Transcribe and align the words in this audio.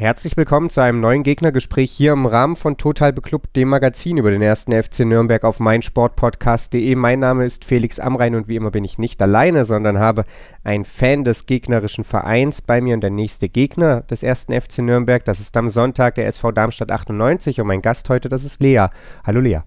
Herzlich 0.00 0.36
willkommen 0.36 0.70
zu 0.70 0.80
einem 0.80 1.00
neuen 1.00 1.24
Gegnergespräch 1.24 1.90
hier 1.90 2.12
im 2.12 2.24
Rahmen 2.24 2.54
von 2.54 2.76
Total 2.76 3.12
Beklubbt, 3.12 3.56
dem 3.56 3.66
Magazin 3.66 4.16
über 4.16 4.30
den 4.30 4.42
ersten 4.42 4.70
FC 4.70 5.00
Nürnberg 5.00 5.42
auf 5.42 5.58
meinsportpodcast.de. 5.58 6.94
Mein 6.94 7.18
Name 7.18 7.44
ist 7.44 7.64
Felix 7.64 7.98
Amrein 7.98 8.36
und 8.36 8.46
wie 8.46 8.54
immer 8.54 8.70
bin 8.70 8.84
ich 8.84 8.98
nicht 8.98 9.20
alleine, 9.20 9.64
sondern 9.64 9.98
habe 9.98 10.24
einen 10.62 10.84
Fan 10.84 11.24
des 11.24 11.46
gegnerischen 11.46 12.04
Vereins 12.04 12.62
bei 12.62 12.80
mir 12.80 12.94
und 12.94 13.00
der 13.00 13.10
nächste 13.10 13.48
Gegner 13.48 14.02
des 14.02 14.22
ersten 14.22 14.52
FC 14.52 14.82
Nürnberg. 14.82 15.24
Das 15.24 15.40
ist 15.40 15.56
am 15.56 15.68
Sonntag 15.68 16.14
der 16.14 16.28
SV 16.28 16.52
Darmstadt 16.52 16.92
98 16.92 17.60
und 17.60 17.66
mein 17.66 17.82
Gast 17.82 18.08
heute, 18.08 18.28
das 18.28 18.44
ist 18.44 18.62
Lea. 18.62 18.86
Hallo 19.24 19.40
Lea. 19.40 19.62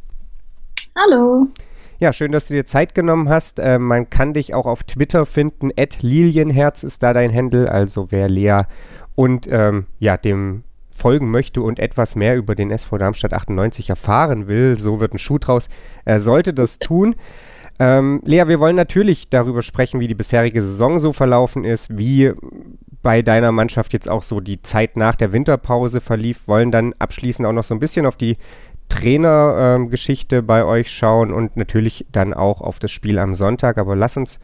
Hallo. 0.98 1.48
Ja, 2.00 2.13
schön, 2.13 2.32
dass 2.32 2.48
du 2.48 2.54
dir 2.54 2.66
Zeit 2.66 2.95
genommen 2.95 3.27
hast. 3.27 3.59
Äh, 3.59 3.77
man 3.77 4.09
kann 4.09 4.34
dich 4.34 4.55
auch 4.55 4.66
auf 4.66 4.84
Twitter 4.84 5.26
finden. 5.26 5.72
Lilienherz 6.00 6.84
ist 6.84 7.04
da 7.04 7.13
dein 7.13 7.32
Handle. 7.32 7.70
Also 7.70 8.12
wer 8.12 8.27
Lea 8.27 8.58
und 9.16 9.48
ähm, 9.52 9.86
ja, 10.00 10.18
dem 10.18 10.64
folgen 10.92 11.32
möchte 11.32 11.62
und 11.62 11.80
etwas 11.80 12.16
mehr 12.16 12.36
über 12.36 12.54
den 12.54 12.70
SV 12.70 12.98
Darmstadt 12.98 13.34
98 13.34 13.90
erfahren 13.90 14.48
will, 14.48 14.78
so 14.78 15.00
wird 15.00 15.14
ein 15.14 15.20
Schuh 15.20 15.38
draus, 15.38 15.70
er 16.06 16.20
sollte 16.20 16.54
das 16.54 16.80
tun. 16.80 17.16
Ähm, 17.80 18.22
Lea, 18.26 18.44
wir 18.48 18.60
wollen 18.60 18.76
natürlich 18.76 19.30
darüber 19.30 19.62
sprechen, 19.62 20.00
wie 20.00 20.08
die 20.08 20.16
bisherige 20.16 20.62
Saison 20.62 21.00
so 21.00 21.14
verlaufen 21.14 21.64
ist, 21.64 21.98
wie 21.98 22.34
bei 23.02 23.22
deiner 23.22 23.52
Mannschaft 23.52 23.94
jetzt 23.94 24.10
auch 24.10 24.22
so 24.22 24.40
die 24.40 24.62
Zeit 24.62 24.98
nach 24.98 25.16
der 25.16 25.34
Winterpause 25.34 26.02
verlief, 26.02 26.48
wollen 26.48 26.72
dann 26.72 26.94
abschließend 27.00 27.48
auch 27.48 27.54
noch 27.54 27.64
so 27.64 27.73
ein 27.73 27.80
bisschen 27.80 28.06
auf 28.06 28.16
die 28.16 28.38
Trainergeschichte 28.90 30.38
ähm, 30.38 30.46
bei 30.46 30.64
euch 30.66 30.92
schauen 30.92 31.31
und 31.31 31.58
natürlich 31.58 32.06
dann 32.12 32.34
auch 32.34 32.62
auf 32.62 32.78
das 32.78 32.92
Spiel 32.92 33.18
am 33.18 33.34
Sonntag. 33.34 33.78
Aber 33.78 33.96
lass 33.96 34.18
uns 34.18 34.40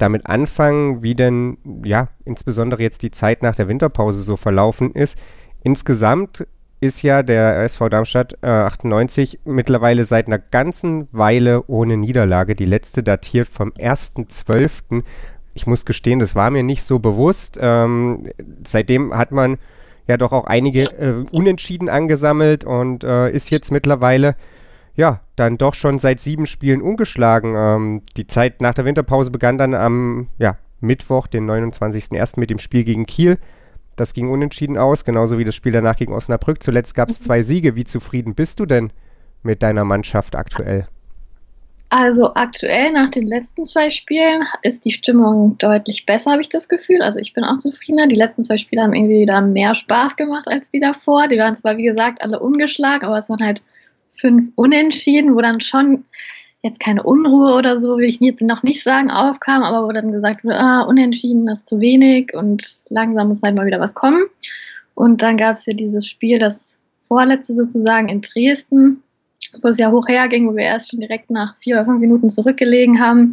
damit 0.00 0.26
anfangen, 0.26 1.02
wie 1.02 1.14
denn, 1.14 1.58
ja, 1.84 2.08
insbesondere 2.24 2.82
jetzt 2.82 3.02
die 3.02 3.10
Zeit 3.10 3.42
nach 3.42 3.54
der 3.54 3.68
Winterpause 3.68 4.22
so 4.22 4.36
verlaufen 4.36 4.92
ist. 4.92 5.18
Insgesamt 5.62 6.46
ist 6.80 7.02
ja 7.02 7.22
der 7.22 7.62
SV 7.62 7.90
Darmstadt 7.90 8.38
äh, 8.42 8.46
98 8.46 9.40
mittlerweile 9.44 10.04
seit 10.04 10.26
einer 10.26 10.38
ganzen 10.38 11.08
Weile 11.12 11.64
ohne 11.66 11.96
Niederlage. 11.96 12.54
Die 12.54 12.64
letzte 12.64 13.02
datiert 13.02 13.48
vom 13.48 13.70
1.12. 13.72 15.02
Ich 15.52 15.66
muss 15.66 15.84
gestehen, 15.84 16.20
das 16.20 16.34
war 16.34 16.50
mir 16.50 16.62
nicht 16.62 16.82
so 16.82 16.98
bewusst. 16.98 17.58
Ähm, 17.60 18.30
seitdem 18.64 19.16
hat 19.16 19.30
man 19.30 19.58
ja 20.06 20.16
doch 20.16 20.32
auch 20.32 20.46
einige 20.46 20.84
äh, 20.98 21.24
Unentschieden 21.30 21.90
angesammelt 21.90 22.64
und 22.64 23.04
äh, 23.04 23.30
ist 23.30 23.50
jetzt 23.50 23.70
mittlerweile 23.70 24.34
ja, 24.94 25.20
dann 25.36 25.58
doch 25.58 25.74
schon 25.74 25.98
seit 25.98 26.20
sieben 26.20 26.46
Spielen 26.46 26.82
ungeschlagen. 26.82 27.54
Ähm, 27.56 28.02
die 28.16 28.26
Zeit 28.26 28.60
nach 28.60 28.74
der 28.74 28.84
Winterpause 28.84 29.30
begann 29.30 29.58
dann 29.58 29.74
am 29.74 30.28
ja, 30.38 30.58
Mittwoch, 30.80 31.26
den 31.26 31.48
29.01. 31.50 32.38
mit 32.38 32.50
dem 32.50 32.58
Spiel 32.58 32.84
gegen 32.84 33.06
Kiel. 33.06 33.38
Das 33.96 34.14
ging 34.14 34.30
unentschieden 34.30 34.78
aus, 34.78 35.04
genauso 35.04 35.38
wie 35.38 35.44
das 35.44 35.54
Spiel 35.54 35.72
danach 35.72 35.96
gegen 35.96 36.12
Osnabrück. 36.12 36.62
Zuletzt 36.62 36.94
gab 36.94 37.10
es 37.10 37.20
mhm. 37.20 37.24
zwei 37.24 37.42
Siege. 37.42 37.76
Wie 37.76 37.84
zufrieden 37.84 38.34
bist 38.34 38.60
du 38.60 38.66
denn 38.66 38.92
mit 39.42 39.62
deiner 39.62 39.84
Mannschaft 39.84 40.36
aktuell? 40.36 40.86
Also 41.92 42.34
aktuell 42.34 42.92
nach 42.92 43.10
den 43.10 43.26
letzten 43.26 43.64
zwei 43.64 43.90
Spielen 43.90 44.44
ist 44.62 44.84
die 44.84 44.92
Stimmung 44.92 45.58
deutlich 45.58 46.06
besser, 46.06 46.30
habe 46.30 46.40
ich 46.40 46.48
das 46.48 46.68
Gefühl. 46.68 47.02
Also 47.02 47.18
ich 47.18 47.32
bin 47.32 47.42
auch 47.42 47.58
zufriedener. 47.58 48.06
Die 48.06 48.16
letzten 48.16 48.44
zwei 48.44 48.58
Spiele 48.58 48.82
haben 48.82 48.94
irgendwie 48.94 49.22
wieder 49.22 49.40
mehr 49.40 49.74
Spaß 49.74 50.14
gemacht 50.14 50.46
als 50.46 50.70
die 50.70 50.78
davor. 50.78 51.26
Die 51.26 51.38
waren 51.38 51.56
zwar, 51.56 51.76
wie 51.76 51.82
gesagt, 51.82 52.22
alle 52.22 52.38
ungeschlagen, 52.38 53.04
aber 53.04 53.18
es 53.18 53.28
waren 53.28 53.44
halt 53.44 53.62
fünf 54.20 54.52
Unentschieden, 54.56 55.34
wo 55.34 55.40
dann 55.40 55.60
schon 55.60 56.04
jetzt 56.62 56.80
keine 56.80 57.02
Unruhe 57.02 57.54
oder 57.54 57.80
so, 57.80 57.96
will 57.96 58.04
ich 58.04 58.20
jetzt 58.20 58.42
noch 58.42 58.62
nicht 58.62 58.82
sagen, 58.82 59.10
aufkam, 59.10 59.62
aber 59.62 59.86
wo 59.86 59.92
dann 59.92 60.12
gesagt 60.12 60.44
wurde, 60.44 60.58
ah, 60.58 60.82
Unentschieden 60.82 61.46
das 61.46 61.60
ist 61.60 61.68
zu 61.68 61.80
wenig 61.80 62.34
und 62.34 62.82
langsam 62.88 63.28
muss 63.28 63.42
halt 63.42 63.56
mal 63.56 63.66
wieder 63.66 63.80
was 63.80 63.94
kommen. 63.94 64.24
Und 64.94 65.22
dann 65.22 65.38
gab 65.38 65.54
es 65.54 65.64
ja 65.66 65.72
dieses 65.72 66.06
Spiel, 66.06 66.38
das 66.38 66.78
vorletzte 67.08 67.54
sozusagen 67.54 68.08
in 68.08 68.20
Dresden, 68.20 69.02
wo 69.62 69.68
es 69.68 69.78
ja 69.78 69.90
hoch 69.90 70.06
herging, 70.08 70.48
wo 70.48 70.54
wir 70.54 70.64
erst 70.64 70.90
schon 70.90 71.00
direkt 71.00 71.30
nach 71.30 71.56
vier 71.56 71.76
oder 71.76 71.86
fünf 71.86 72.00
Minuten 72.00 72.28
zurückgelegen 72.28 73.00
haben, 73.00 73.32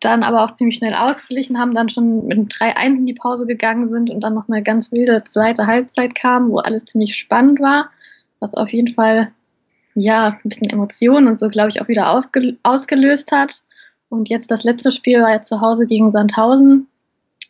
dann 0.00 0.22
aber 0.22 0.44
auch 0.44 0.52
ziemlich 0.52 0.76
schnell 0.76 0.94
ausgeglichen 0.94 1.58
haben, 1.58 1.74
dann 1.74 1.88
schon 1.88 2.26
mit 2.26 2.52
3-1 2.52 2.98
in 2.98 3.06
die 3.06 3.14
Pause 3.14 3.46
gegangen 3.46 3.88
sind 3.90 4.10
und 4.10 4.20
dann 4.20 4.34
noch 4.34 4.48
eine 4.48 4.62
ganz 4.62 4.92
wilde 4.92 5.24
zweite 5.24 5.66
Halbzeit 5.66 6.14
kam, 6.14 6.50
wo 6.50 6.58
alles 6.58 6.84
ziemlich 6.84 7.16
spannend 7.16 7.60
war, 7.60 7.90
was 8.40 8.54
auf 8.54 8.70
jeden 8.70 8.94
Fall 8.94 9.30
ja, 9.94 10.38
ein 10.42 10.48
bisschen 10.48 10.70
Emotionen 10.70 11.28
und 11.28 11.38
so, 11.38 11.48
glaube 11.48 11.70
ich, 11.70 11.80
auch 11.80 11.88
wieder 11.88 12.22
ausgelöst 12.62 13.32
hat. 13.32 13.62
Und 14.08 14.28
jetzt 14.28 14.50
das 14.50 14.64
letzte 14.64 14.92
Spiel 14.92 15.20
war 15.20 15.30
ja 15.30 15.42
zu 15.42 15.60
Hause 15.60 15.86
gegen 15.86 16.12
Sandhausen. 16.12 16.86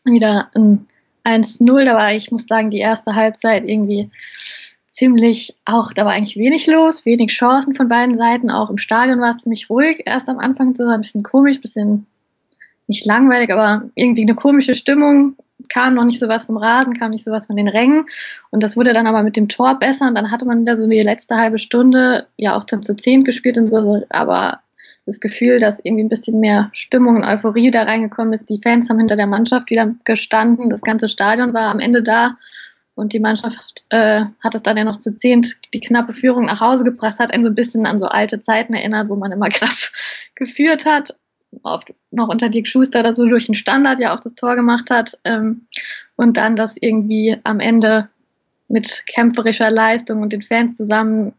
Wieder 0.05 0.51
ein 0.55 0.87
1-0. 1.25 1.85
Da 1.85 1.95
war, 1.95 2.15
ich 2.15 2.31
muss 2.31 2.47
sagen, 2.47 2.71
die 2.71 2.79
erste 2.79 3.15
Halbzeit 3.15 3.67
irgendwie 3.67 4.11
ziemlich 4.91 5.57
auch, 5.65 5.93
da 5.93 6.05
war 6.05 6.13
eigentlich 6.13 6.37
wenig 6.37 6.67
los, 6.67 7.05
wenig 7.05 7.33
Chancen 7.33 7.75
von 7.75 7.89
beiden 7.89 8.17
Seiten. 8.17 8.51
Auch 8.51 8.71
im 8.71 8.79
Stadion 8.79 9.21
war 9.21 9.31
es 9.31 9.41
ziemlich 9.41 9.69
ruhig. 9.69 10.03
Erst 10.05 10.29
am 10.29 10.39
Anfang 10.39 10.75
so 10.75 10.87
ein 10.87 11.01
bisschen 11.01 11.23
komisch, 11.23 11.61
bisschen 11.61 12.07
nicht 12.87 13.05
langweilig, 13.07 13.51
aber 13.51 13.91
irgendwie 13.95 14.23
eine 14.23 14.35
komische 14.35 14.75
Stimmung 14.75 15.37
kam 15.69 15.95
noch 15.95 16.05
nicht 16.05 16.21
so 16.21 16.29
was 16.29 16.45
vom 16.45 16.57
Rasen, 16.57 16.99
kam 16.99 17.11
nicht 17.11 17.25
so 17.25 17.31
was 17.31 17.47
von 17.47 17.57
den 17.57 17.69
Rängen. 17.69 18.07
Und 18.51 18.63
das 18.63 18.77
wurde 18.77 18.93
dann 18.93 19.07
aber 19.07 19.23
mit 19.23 19.37
dem 19.37 19.49
Tor 19.49 19.79
besser. 19.79 20.07
Und 20.09 20.15
dann 20.15 20.31
hatte 20.31 20.47
man 20.47 20.63
wieder 20.63 20.77
so 20.77 20.87
die 20.87 21.01
letzte 21.01 21.37
halbe 21.37 21.59
Stunde 21.59 22.27
ja 22.37 22.57
auch 22.57 22.65
dann 22.65 22.83
zu 22.83 22.97
zehn 22.97 23.25
gespielt 23.25 23.59
und 23.59 23.67
so. 23.67 24.05
Aber 24.11 24.61
das 25.07 25.21
Gefühl, 25.21 25.61
dass 25.61 25.81
irgendwie 25.85 26.05
ein 26.05 26.09
bisschen 26.09 26.41
mehr 26.41 26.71
Stimmung 26.73 27.17
und 27.17 27.25
Euphorie 27.25 27.71
da 27.71 27.83
reingekommen 27.83 28.33
ist. 28.33 28.49
Die 28.49 28.61
Fans 28.63 28.89
haben 28.89 28.99
hinter 28.99 29.17
der 29.17 29.27
Mannschaft 29.27 29.71
wieder 29.71 29.95
gestanden. 30.05 30.71
Das 30.71 30.83
ganze 30.83 31.09
Stadion 31.09 31.53
war 31.53 31.71
am 31.71 31.81
Ende 31.81 32.03
da. 32.03 32.37
Und 32.95 33.13
die 33.13 33.21
Mannschaft 33.21 33.83
äh, 33.89 34.25
hat 34.41 34.55
es 34.55 34.63
dann 34.63 34.77
ja 34.77 34.85
noch 34.85 34.99
zu 34.99 35.17
zehnt 35.17 35.57
die 35.75 35.81
knappe 35.81 36.15
Führung 36.15 36.45
nach 36.45 36.61
Hause 36.61 36.85
gebracht, 36.85 37.19
hat 37.19 37.33
einen 37.33 37.43
so 37.43 37.51
ein 37.51 37.57
bisschen 37.57 37.87
an 37.87 37.99
so 37.99 38.07
alte 38.07 38.41
Zeiten 38.41 38.73
erinnert, 38.73 39.09
wo 39.09 39.17
man 39.17 39.33
immer 39.33 39.49
knapp 39.51 39.91
geführt 40.37 40.87
hat 40.87 41.17
oft 41.63 41.93
noch 42.11 42.29
unter 42.29 42.49
Dirk 42.49 42.69
Schuster 42.69 43.01
oder 43.01 43.15
so 43.15 43.27
durch 43.27 43.47
den 43.47 43.55
Standard 43.55 44.01
ja 44.01 44.15
auch 44.15 44.21
das 44.21 44.35
Tor 44.35 44.57
gemacht 44.57 44.91
hat 44.91 45.19
ähm, 45.25 45.67
und 46.17 46.37
dann 46.37 46.57
das 46.57 46.77
irgendwie 46.81 47.37
am 47.45 47.61
Ende 47.61 48.09
mit 48.69 49.05
kämpferischer 49.07 49.71
Leistung 49.71 50.23
und 50.23 50.33
den 50.33 50.43
Fans 50.43 50.77
zusammen 50.77 51.33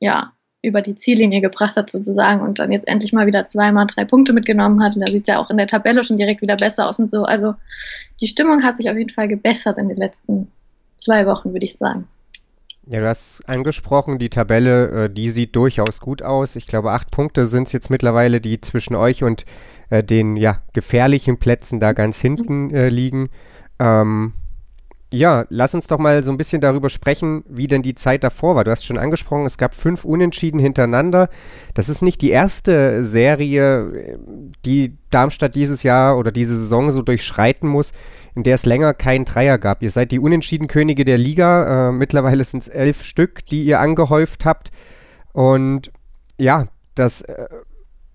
ja 0.00 0.32
über 0.62 0.80
die 0.80 0.94
Ziellinie 0.94 1.40
gebracht 1.40 1.76
hat 1.76 1.90
sozusagen 1.90 2.40
und 2.40 2.58
dann 2.58 2.70
jetzt 2.70 2.86
endlich 2.86 3.12
mal 3.12 3.26
wieder 3.26 3.48
zweimal 3.48 3.86
drei 3.86 4.04
Punkte 4.04 4.32
mitgenommen 4.32 4.82
hat 4.82 4.94
und 4.94 5.00
da 5.00 5.12
sieht 5.12 5.26
ja 5.26 5.38
auch 5.38 5.50
in 5.50 5.56
der 5.56 5.66
Tabelle 5.66 6.04
schon 6.04 6.18
direkt 6.18 6.40
wieder 6.40 6.56
besser 6.56 6.88
aus 6.88 7.00
und 7.00 7.10
so. 7.10 7.24
Also 7.24 7.54
die 8.20 8.28
Stimmung 8.28 8.62
hat 8.62 8.76
sich 8.76 8.88
auf 8.88 8.96
jeden 8.96 9.10
Fall 9.10 9.26
gebessert 9.26 9.78
in 9.78 9.88
den 9.88 9.96
letzten 9.96 10.50
zwei 10.96 11.26
Wochen, 11.26 11.52
würde 11.52 11.66
ich 11.66 11.76
sagen. 11.76 12.06
Ja, 12.86 12.98
du 12.98 13.08
hast 13.08 13.48
angesprochen, 13.48 14.18
die 14.18 14.28
Tabelle, 14.28 15.04
äh, 15.04 15.10
die 15.10 15.30
sieht 15.30 15.54
durchaus 15.54 16.00
gut 16.00 16.22
aus. 16.22 16.56
Ich 16.56 16.66
glaube, 16.66 16.90
acht 16.90 17.12
Punkte 17.12 17.46
sind 17.46 17.68
es 17.68 17.72
jetzt 17.72 17.90
mittlerweile, 17.90 18.40
die 18.40 18.60
zwischen 18.60 18.96
euch 18.96 19.22
und 19.22 19.44
äh, 19.90 20.02
den 20.02 20.36
ja, 20.36 20.62
gefährlichen 20.72 21.38
Plätzen 21.38 21.78
da 21.78 21.92
ganz 21.92 22.20
hinten 22.20 22.74
äh, 22.74 22.88
liegen. 22.88 23.28
Ähm, 23.78 24.32
ja, 25.12 25.44
lass 25.50 25.74
uns 25.74 25.86
doch 25.86 25.98
mal 25.98 26.22
so 26.22 26.30
ein 26.30 26.38
bisschen 26.38 26.60
darüber 26.60 26.88
sprechen, 26.88 27.44
wie 27.48 27.66
denn 27.66 27.82
die 27.82 27.94
Zeit 27.94 28.24
davor 28.24 28.56
war. 28.56 28.64
Du 28.64 28.70
hast 28.70 28.84
schon 28.84 28.98
angesprochen, 28.98 29.44
es 29.44 29.58
gab 29.58 29.74
fünf 29.74 30.04
Unentschieden 30.04 30.58
hintereinander. 30.58 31.28
Das 31.74 31.88
ist 31.88 32.00
nicht 32.00 32.22
die 32.22 32.30
erste 32.30 33.04
Serie, 33.04 34.18
die 34.64 34.96
Darmstadt 35.10 35.54
dieses 35.54 35.82
Jahr 35.82 36.16
oder 36.16 36.32
diese 36.32 36.56
Saison 36.56 36.90
so 36.90 37.02
durchschreiten 37.02 37.68
muss, 37.68 37.92
in 38.34 38.42
der 38.42 38.54
es 38.54 38.64
länger 38.64 38.94
keinen 38.94 39.26
Dreier 39.26 39.58
gab. 39.58 39.82
Ihr 39.82 39.90
seid 39.90 40.12
die 40.12 40.18
Unentschiedenkönige 40.18 41.04
der 41.04 41.18
Liga. 41.18 41.90
Äh, 41.90 41.92
mittlerweile 41.92 42.42
sind 42.42 42.62
es 42.62 42.68
elf 42.68 43.02
Stück, 43.02 43.44
die 43.46 43.64
ihr 43.64 43.80
angehäuft 43.80 44.46
habt. 44.46 44.70
Und 45.32 45.92
ja, 46.38 46.68
das 46.94 47.22
äh, 47.22 47.46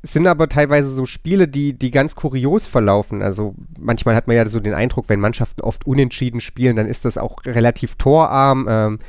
sind 0.03 0.27
aber 0.27 0.47
teilweise 0.47 0.89
so 0.89 1.05
Spiele, 1.05 1.47
die, 1.47 1.73
die 1.73 1.91
ganz 1.91 2.15
kurios 2.15 2.67
verlaufen. 2.67 3.21
Also 3.21 3.55
manchmal 3.79 4.15
hat 4.15 4.27
man 4.27 4.35
ja 4.35 4.45
so 4.45 4.59
den 4.59 4.73
Eindruck, 4.73 5.09
wenn 5.09 5.19
Mannschaften 5.19 5.61
oft 5.61 5.85
unentschieden 5.85 6.41
spielen, 6.41 6.75
dann 6.75 6.88
ist 6.88 7.05
das 7.05 7.17
auch 7.17 7.45
relativ 7.45 7.95
torarm. 7.95 8.67
Ähm, 8.69 8.99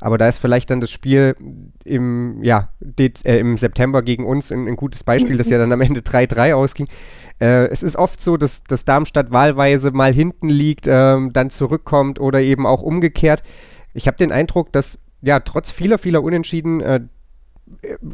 aber 0.00 0.18
da 0.18 0.28
ist 0.28 0.38
vielleicht 0.38 0.70
dann 0.70 0.80
das 0.80 0.90
Spiel 0.90 1.36
im, 1.84 2.42
ja, 2.42 2.68
äh, 2.98 3.38
im 3.38 3.56
September 3.56 4.02
gegen 4.02 4.26
uns 4.26 4.52
ein, 4.52 4.68
ein, 4.68 4.76
gutes 4.76 5.04
Beispiel, 5.04 5.38
das 5.38 5.48
ja 5.48 5.58
dann 5.58 5.72
am 5.72 5.80
Ende 5.80 6.00
3-3 6.00 6.54
ausging. 6.54 6.86
Äh, 7.40 7.66
es 7.68 7.82
ist 7.82 7.96
oft 7.96 8.20
so, 8.20 8.36
dass, 8.36 8.62
dass 8.64 8.84
Darmstadt 8.84 9.30
wahlweise 9.30 9.90
mal 9.92 10.12
hinten 10.12 10.48
liegt, 10.48 10.86
ähm, 10.86 11.32
dann 11.32 11.50
zurückkommt 11.50 12.20
oder 12.20 12.40
eben 12.40 12.66
auch 12.66 12.82
umgekehrt. 12.82 13.42
Ich 13.94 14.06
habe 14.06 14.18
den 14.18 14.32
Eindruck, 14.32 14.70
dass 14.72 15.00
ja 15.22 15.40
trotz 15.40 15.70
vieler, 15.70 15.96
vieler 15.98 16.22
Unentschieden 16.22 16.80
äh, 16.80 17.00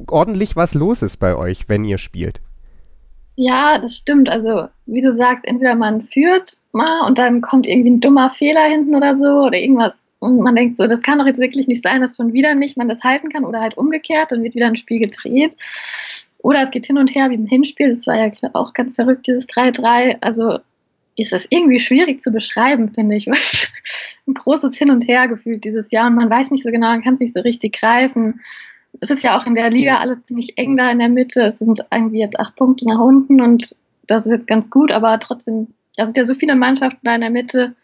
ordentlich 0.08 0.56
was 0.56 0.74
los 0.74 1.02
ist 1.02 1.18
bei 1.18 1.36
euch, 1.36 1.68
wenn 1.68 1.84
ihr 1.84 1.98
spielt. 1.98 2.40
Ja, 3.34 3.78
das 3.78 3.96
stimmt. 3.96 4.28
Also, 4.28 4.68
wie 4.86 5.00
du 5.00 5.16
sagst, 5.16 5.46
entweder 5.46 5.74
man 5.74 6.02
führt 6.02 6.58
mal 6.72 7.06
und 7.06 7.18
dann 7.18 7.40
kommt 7.40 7.66
irgendwie 7.66 7.90
ein 7.90 8.00
dummer 8.00 8.30
Fehler 8.30 8.64
hinten 8.64 8.94
oder 8.94 9.18
so 9.18 9.46
oder 9.46 9.58
irgendwas 9.58 9.92
und 10.22 10.38
man 10.38 10.54
denkt 10.54 10.76
so, 10.76 10.86
das 10.86 11.02
kann 11.02 11.18
doch 11.18 11.26
jetzt 11.26 11.40
wirklich 11.40 11.66
nicht 11.66 11.82
sein, 11.82 12.00
dass 12.00 12.16
schon 12.16 12.32
wieder 12.32 12.54
nicht 12.54 12.76
man 12.76 12.88
das 12.88 13.02
halten 13.02 13.28
kann 13.30 13.44
oder 13.44 13.60
halt 13.60 13.76
umgekehrt, 13.76 14.30
dann 14.30 14.44
wird 14.44 14.54
wieder 14.54 14.68
ein 14.68 14.76
Spiel 14.76 15.00
gedreht. 15.00 15.56
Oder 16.44 16.62
es 16.62 16.70
geht 16.70 16.86
hin 16.86 16.96
und 16.96 17.12
her 17.12 17.28
wie 17.30 17.34
im 17.34 17.46
Hinspiel, 17.46 17.90
das 17.90 18.06
war 18.06 18.16
ja 18.16 18.30
auch 18.52 18.72
ganz 18.72 18.94
verrückt, 18.94 19.26
dieses 19.26 19.48
3-3. 19.48 20.18
Also 20.20 20.60
ist 21.16 21.32
das 21.32 21.48
irgendwie 21.50 21.80
schwierig 21.80 22.20
zu 22.20 22.30
beschreiben, 22.30 22.94
finde 22.94 23.16
ich. 23.16 23.26
ein 24.28 24.34
großes 24.34 24.76
Hin 24.76 24.92
und 24.92 25.08
Her 25.08 25.26
gefühlt 25.26 25.64
dieses 25.64 25.90
Jahr 25.90 26.06
und 26.06 26.14
man 26.14 26.30
weiß 26.30 26.52
nicht 26.52 26.62
so 26.62 26.70
genau, 26.70 26.86
man 26.86 27.02
kann 27.02 27.14
es 27.14 27.20
nicht 27.20 27.34
so 27.34 27.40
richtig 27.40 27.76
greifen. 27.76 28.40
Es 29.00 29.10
ist 29.10 29.22
ja 29.22 29.38
auch 29.38 29.46
in 29.46 29.54
der 29.54 29.70
Liga 29.70 29.98
alles 29.98 30.24
ziemlich 30.24 30.56
eng 30.58 30.76
da 30.76 30.90
in 30.90 30.98
der 30.98 31.08
Mitte. 31.08 31.42
Es 31.42 31.58
sind 31.58 31.84
irgendwie 31.90 32.20
jetzt 32.20 32.38
acht 32.38 32.56
Punkte 32.56 32.86
nach 32.86 33.00
unten 33.00 33.40
und 33.40 33.74
das 34.06 34.26
ist 34.26 34.32
jetzt 34.32 34.46
ganz 34.46 34.70
gut, 34.70 34.92
aber 34.92 35.18
trotzdem, 35.18 35.68
da 35.96 36.06
sind 36.06 36.16
ja 36.16 36.24
so 36.24 36.34
viele 36.34 36.54
Mannschaften 36.54 37.00
da 37.02 37.14
in 37.14 37.20
der 37.20 37.30
Mitte 37.30 37.74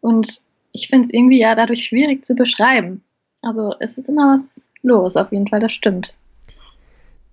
und 0.00 0.40
ich 0.72 0.88
finde 0.88 1.06
es 1.06 1.12
irgendwie 1.12 1.40
ja 1.40 1.54
dadurch 1.54 1.84
schwierig 1.84 2.24
zu 2.24 2.34
beschreiben. 2.34 3.02
Also 3.42 3.74
es 3.80 3.98
ist 3.98 4.08
immer 4.08 4.34
was 4.34 4.70
los, 4.82 5.16
auf 5.16 5.32
jeden 5.32 5.48
Fall, 5.48 5.60
das 5.60 5.72
stimmt. 5.72 6.16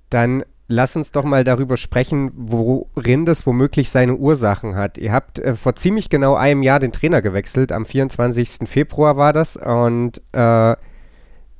Dann 0.09 0.43
lass 0.67 0.95
uns 0.95 1.11
doch 1.11 1.23
mal 1.23 1.43
darüber 1.43 1.77
sprechen, 1.77 2.31
worin 2.35 3.25
das 3.25 3.45
womöglich 3.45 3.89
seine 3.89 4.15
Ursachen 4.15 4.75
hat. 4.75 4.97
Ihr 4.97 5.11
habt 5.11 5.39
äh, 5.39 5.55
vor 5.55 5.75
ziemlich 5.75 6.09
genau 6.09 6.35
einem 6.35 6.63
Jahr 6.63 6.79
den 6.79 6.91
Trainer 6.91 7.21
gewechselt, 7.21 7.71
am 7.71 7.85
24. 7.85 8.67
Februar 8.67 9.17
war 9.17 9.33
das. 9.33 9.57
Und 9.57 10.21
äh, 10.33 10.75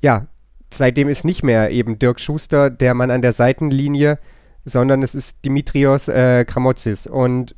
ja, 0.02 0.28
seitdem 0.74 1.10
ist 1.10 1.26
nicht 1.26 1.44
mehr 1.44 1.72
eben 1.72 2.00
Dirk 2.00 2.20
Schuster 2.20 2.70
der 2.70 2.94
Mann 2.94 3.12
an 3.12 3.22
der 3.22 3.32
Seitenlinie, 3.32 4.20
sondern 4.66 5.04
es 5.04 5.16
ist 5.16 5.46
Dimitrios 5.46 6.08
äh, 6.08 6.46
Kramotzis. 6.46 7.08
Und 7.08 7.56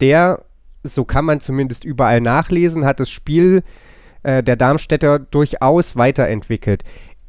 der, 0.00 0.44
so 0.82 1.04
kann 1.04 1.24
man 1.24 1.40
zumindest 1.40 1.84
überall 1.84 2.20
nachlesen, 2.20 2.84
hat 2.84 3.00
das 3.00 3.10
Spiel 3.10 3.62
äh, 4.22 4.42
der 4.42 4.56
Darmstädter 4.56 5.18
durchaus 5.18 5.96
weiterentwickelt. 5.96 6.84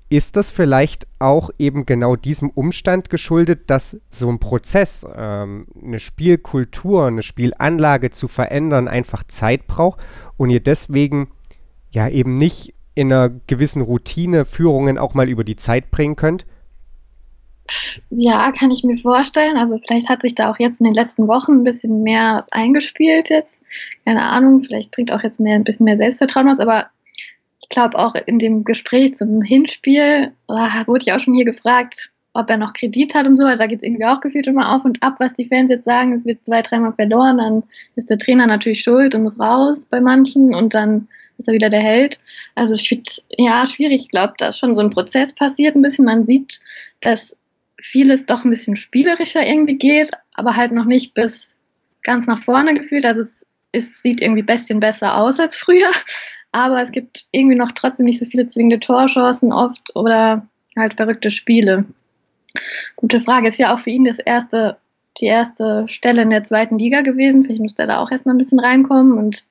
Ist 0.10 0.36
das 0.36 0.52
vielleicht 0.52 1.08
auch 1.18 1.50
eben 1.58 1.86
genau 1.86 2.16
diesem 2.16 2.50
Umstand 2.52 3.10
geschuldet, 3.10 3.70
dass 3.72 4.00
so 4.12 4.30
ein 4.30 4.40
Prozess, 4.40 5.08
ähm, 5.16 5.66
eine 5.82 6.00
Spielkultur, 6.00 7.08
eine 7.08 7.24
Spielanlage 7.24 8.12
zu 8.12 8.28
verändern, 8.28 8.88
einfach 8.88 9.24
Zeit 9.24 9.66
braucht 9.66 10.00
und 10.38 10.52
ihr 10.52 10.60
deswegen 10.60 11.30
ja 11.90 12.10
eben 12.10 12.36
nicht 12.36 12.76
in 12.96 13.12
einer 13.12 13.30
gewissen 13.48 13.82
Routine 13.82 14.46
Führungen 14.46 14.98
auch 14.98 15.14
mal 15.14 15.30
über 15.30 15.44
die 15.44 15.56
Zeit 15.56 15.92
bringen 15.92 16.16
könnt? 16.16 16.46
Ja, 18.10 18.52
kann 18.52 18.72
ich 18.72 18.84
mir 18.84 18.98
vorstellen. 18.98 19.58
Also 19.58 19.80
vielleicht 19.86 20.10
hat 20.10 20.22
sich 20.22 20.36
da 20.36 20.52
auch 20.52 20.60
jetzt 20.60 20.80
in 20.80 20.86
den 20.86 20.94
letzten 20.94 21.28
Wochen 21.28 21.54
ein 21.54 21.64
bisschen 21.64 22.04
mehr 22.04 22.36
was 22.36 22.52
eingespielt 22.52 23.30
jetzt. 23.30 23.62
Keine 24.06 24.22
Ahnung, 24.22 24.62
vielleicht 24.62 24.92
bringt 24.92 25.12
auch 25.12 25.24
jetzt 25.24 25.40
mehr, 25.40 25.56
ein 25.56 25.64
bisschen 25.64 25.86
mehr 25.86 25.98
Selbstvertrauen 25.98 26.48
was, 26.48 26.60
aber 26.60 26.88
ich 27.62 27.70
glaube 27.70 27.98
auch 27.98 28.16
in 28.26 28.40
dem 28.40 28.66
Gespräch 28.66 29.16
zum 29.16 29.42
Hinspiel 29.42 30.34
ah, 30.48 30.86
wurde 30.86 31.04
ich 31.04 31.14
auch 31.14 31.20
schon 31.20 31.34
hier 31.34 31.46
gefragt, 31.46 32.12
ob 32.34 32.50
er 32.50 32.58
noch 32.58 32.74
Kredit 32.74 33.16
hat 33.16 33.26
und 33.26 33.38
so. 33.38 33.44
Da 33.44 33.68
geht 33.68 33.78
es 33.78 33.84
irgendwie 33.84 34.06
auch 34.06 34.20
gefühlt 34.20 34.48
immer 34.48 34.76
auf 34.76 34.84
und 34.84 35.02
ab, 35.02 35.16
was 35.20 35.36
die 35.36 35.46
Fans 35.46 35.70
jetzt 35.70 35.86
sagen. 35.86 36.14
Es 36.14 36.26
wird 36.26 36.44
zwei, 36.44 36.62
dreimal 36.62 36.94
verloren, 36.94 37.38
dann 37.38 37.64
ist 37.96 38.10
der 38.10 38.18
Trainer 38.18 38.48
natürlich 38.48 38.82
schuld 38.82 39.16
und 39.16 39.24
muss 39.24 39.40
raus 39.40 39.86
bei 39.86 40.02
manchen 40.02 40.54
und 40.54 40.74
dann 40.74 41.08
ist 41.44 41.48
er 41.48 41.54
wieder 41.54 41.70
der 41.70 41.82
Held. 41.82 42.20
Also 42.56 42.74
ich 42.74 42.88
finde, 42.88 43.10
ja, 43.38 43.66
schwierig. 43.66 44.02
Ich 44.02 44.10
glaube, 44.10 44.34
da 44.38 44.50
ist 44.50 44.58
schon 44.58 44.76
so 44.76 44.82
ein 44.82 44.90
Prozess 44.90 45.34
passiert 45.34 45.76
ein 45.76 45.82
bisschen. 45.82 46.06
Man 46.06 46.26
sieht, 46.26 46.60
dass 47.02 47.36
vieles 47.80 48.26
doch 48.26 48.44
ein 48.44 48.50
bisschen 48.50 48.76
spielerischer 48.76 49.46
irgendwie 49.46 49.78
geht, 49.78 50.12
aber 50.34 50.56
halt 50.56 50.72
noch 50.72 50.86
nicht 50.86 51.14
bis 51.14 51.58
ganz 52.02 52.28
nach 52.28 52.44
vorne 52.44 52.74
gefühlt. 52.74 53.06
Also 53.06 53.22
es, 53.22 53.46
es 53.72 54.02
sieht 54.02 54.22
irgendwie 54.22 54.42
bisschen 54.42 54.80
besser 54.80 55.18
aus 55.18 55.40
als 55.40 55.56
früher 55.56 55.92
aber 56.54 56.82
es 56.82 56.92
gibt 56.92 57.26
irgendwie 57.32 57.58
noch 57.58 57.72
trotzdem 57.74 58.06
nicht 58.06 58.20
so 58.20 58.26
viele 58.26 58.48
zwingende 58.48 58.80
Torchancen 58.80 59.52
oft 59.52 59.94
oder 59.96 60.48
halt 60.78 60.94
verrückte 60.94 61.32
Spiele. 61.32 61.86
Gute 62.96 63.20
Frage. 63.22 63.50
Ist 63.50 63.58
ja 63.58 63.74
auch 63.74 63.80
für 63.80 63.90
ihn 63.90 64.06
das 64.06 64.20
erste, 64.20 64.78
die 65.20 65.26
erste 65.26 65.86
Stelle 65.90 66.22
in 66.22 66.30
der 66.30 66.44
zweiten 66.44 66.78
Liga 66.78 67.02
gewesen. 67.02 67.44
Vielleicht 67.44 67.62
muss 67.62 67.80
er 67.80 67.88
da 67.88 67.98
auch 67.98 68.12
erstmal 68.12 68.36
ein 68.36 68.38
bisschen 68.38 68.60
reinkommen 68.60 69.18
und 69.18 69.46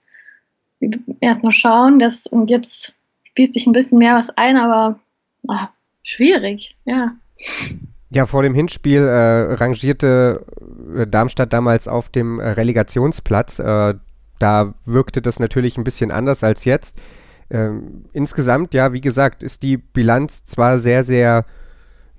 erstmal 1.20 1.52
schauen. 1.52 1.98
Das, 1.98 2.26
und 2.26 2.50
jetzt 2.50 2.94
spielt 3.24 3.54
sich 3.54 3.66
ein 3.66 3.72
bisschen 3.72 3.98
mehr 3.98 4.14
was 4.14 4.30
ein, 4.36 4.56
aber 4.56 4.98
ach, 5.48 5.70
schwierig, 6.02 6.76
ja. 6.84 7.08
Ja, 8.10 8.26
vor 8.26 8.42
dem 8.42 8.54
Hinspiel 8.54 9.02
äh, 9.02 9.54
rangierte 9.54 10.44
äh, 10.96 11.06
Darmstadt 11.06 11.52
damals 11.52 11.88
auf 11.88 12.10
dem 12.10 12.40
Relegationsplatz. 12.40 13.58
Äh, 13.58 13.94
da 14.38 14.74
wirkte 14.84 15.22
das 15.22 15.40
natürlich 15.40 15.78
ein 15.78 15.84
bisschen 15.84 16.10
anders 16.10 16.44
als 16.44 16.64
jetzt. 16.64 16.98
Ähm, 17.48 18.04
insgesamt, 18.12 18.74
ja, 18.74 18.92
wie 18.92 19.00
gesagt, 19.00 19.42
ist 19.42 19.62
die 19.62 19.76
Bilanz 19.76 20.44
zwar 20.44 20.78
sehr, 20.78 21.04
sehr, 21.04 21.46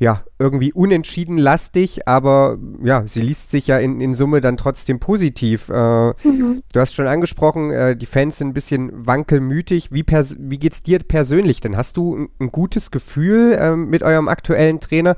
ja, 0.03 0.21
irgendwie 0.37 0.73
unentschieden 0.73 1.37
lastig, 1.37 2.09
aber 2.09 2.57
ja, 2.83 3.07
sie 3.07 3.21
liest 3.21 3.51
sich 3.51 3.67
ja 3.67 3.77
in, 3.77 4.01
in 4.01 4.13
Summe 4.13 4.41
dann 4.41 4.57
trotzdem 4.57 4.99
positiv. 4.99 5.69
Äh, 5.69 6.09
mhm. 6.27 6.61
Du 6.73 6.79
hast 6.81 6.93
schon 6.93 7.07
angesprochen, 7.07 7.71
äh, 7.71 7.95
die 7.95 8.05
Fans 8.05 8.37
sind 8.37 8.49
ein 8.49 8.53
bisschen 8.53 8.91
wankelmütig. 9.07 9.93
Wie, 9.93 10.03
wie 10.05 10.59
geht 10.59 10.73
es 10.73 10.83
dir 10.83 10.99
persönlich 10.99 11.61
denn? 11.61 11.77
Hast 11.77 11.95
du 11.95 12.17
ein, 12.17 12.29
ein 12.41 12.51
gutes 12.51 12.91
Gefühl 12.91 13.53
äh, 13.53 13.77
mit 13.77 14.03
eurem 14.03 14.27
aktuellen 14.27 14.81
Trainer? 14.81 15.15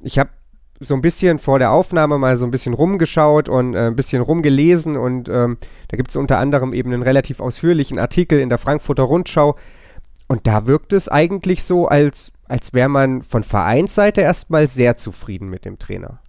Ich 0.00 0.18
habe 0.18 0.30
so 0.80 0.96
ein 0.96 1.02
bisschen 1.02 1.38
vor 1.38 1.60
der 1.60 1.70
Aufnahme 1.70 2.18
mal 2.18 2.36
so 2.36 2.46
ein 2.46 2.50
bisschen 2.50 2.74
rumgeschaut 2.74 3.48
und 3.48 3.74
äh, 3.74 3.86
ein 3.86 3.96
bisschen 3.96 4.22
rumgelesen 4.22 4.96
und 4.96 5.28
ähm, 5.28 5.56
da 5.86 5.96
gibt 5.96 6.10
es 6.10 6.16
unter 6.16 6.38
anderem 6.38 6.72
eben 6.72 6.92
einen 6.92 7.02
relativ 7.02 7.38
ausführlichen 7.38 8.00
Artikel 8.00 8.40
in 8.40 8.48
der 8.48 8.58
Frankfurter 8.58 9.04
Rundschau 9.04 9.54
und 10.26 10.48
da 10.48 10.66
wirkt 10.66 10.92
es 10.92 11.08
eigentlich 11.08 11.62
so, 11.62 11.86
als, 11.86 12.32
als 12.48 12.74
wäre 12.74 12.88
man 12.88 13.22
von 13.22 13.44
Vereinsseite 13.44 14.20
erstmal 14.20 14.66
sehr 14.66 14.96
zufrieden 14.96 15.48
mit 15.48 15.64
dem 15.64 15.78
Trainer. 15.78 16.20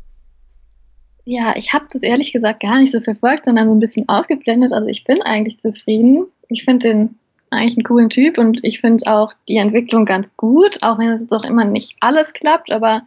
Ja, 1.26 1.54
ich 1.56 1.74
habe 1.74 1.86
das 1.92 2.04
ehrlich 2.04 2.32
gesagt 2.32 2.62
gar 2.62 2.80
nicht 2.80 2.92
so 2.92 3.02
verfolgt, 3.02 3.46
sondern 3.46 3.68
so 3.68 3.76
ein 3.76 3.80
bisschen 3.80 4.08
ausgeblendet. 4.08 4.72
Also 4.72 4.88
ich 4.88 5.04
bin 5.04 5.22
eigentlich 5.22 5.60
zufrieden. 5.60 6.28
Ich 6.48 6.64
finde 6.64 6.88
den 6.88 7.20
eigentlich 7.50 7.78
einen 7.78 7.84
coolen 7.84 8.10
Typ 8.10 8.38
und 8.38 8.60
ich 8.64 8.82
finde 8.82 9.12
auch 9.12 9.34
die 9.48 9.58
Entwicklung 9.58 10.06
ganz 10.06 10.36
gut, 10.38 10.82
auch 10.84 10.98
wenn 11.00 11.10
es 11.10 11.22
jetzt 11.22 11.34
auch 11.34 11.46
immer 11.46 11.66
nicht 11.66 11.96
alles 12.02 12.34
klappt, 12.34 12.72
aber 12.72 13.04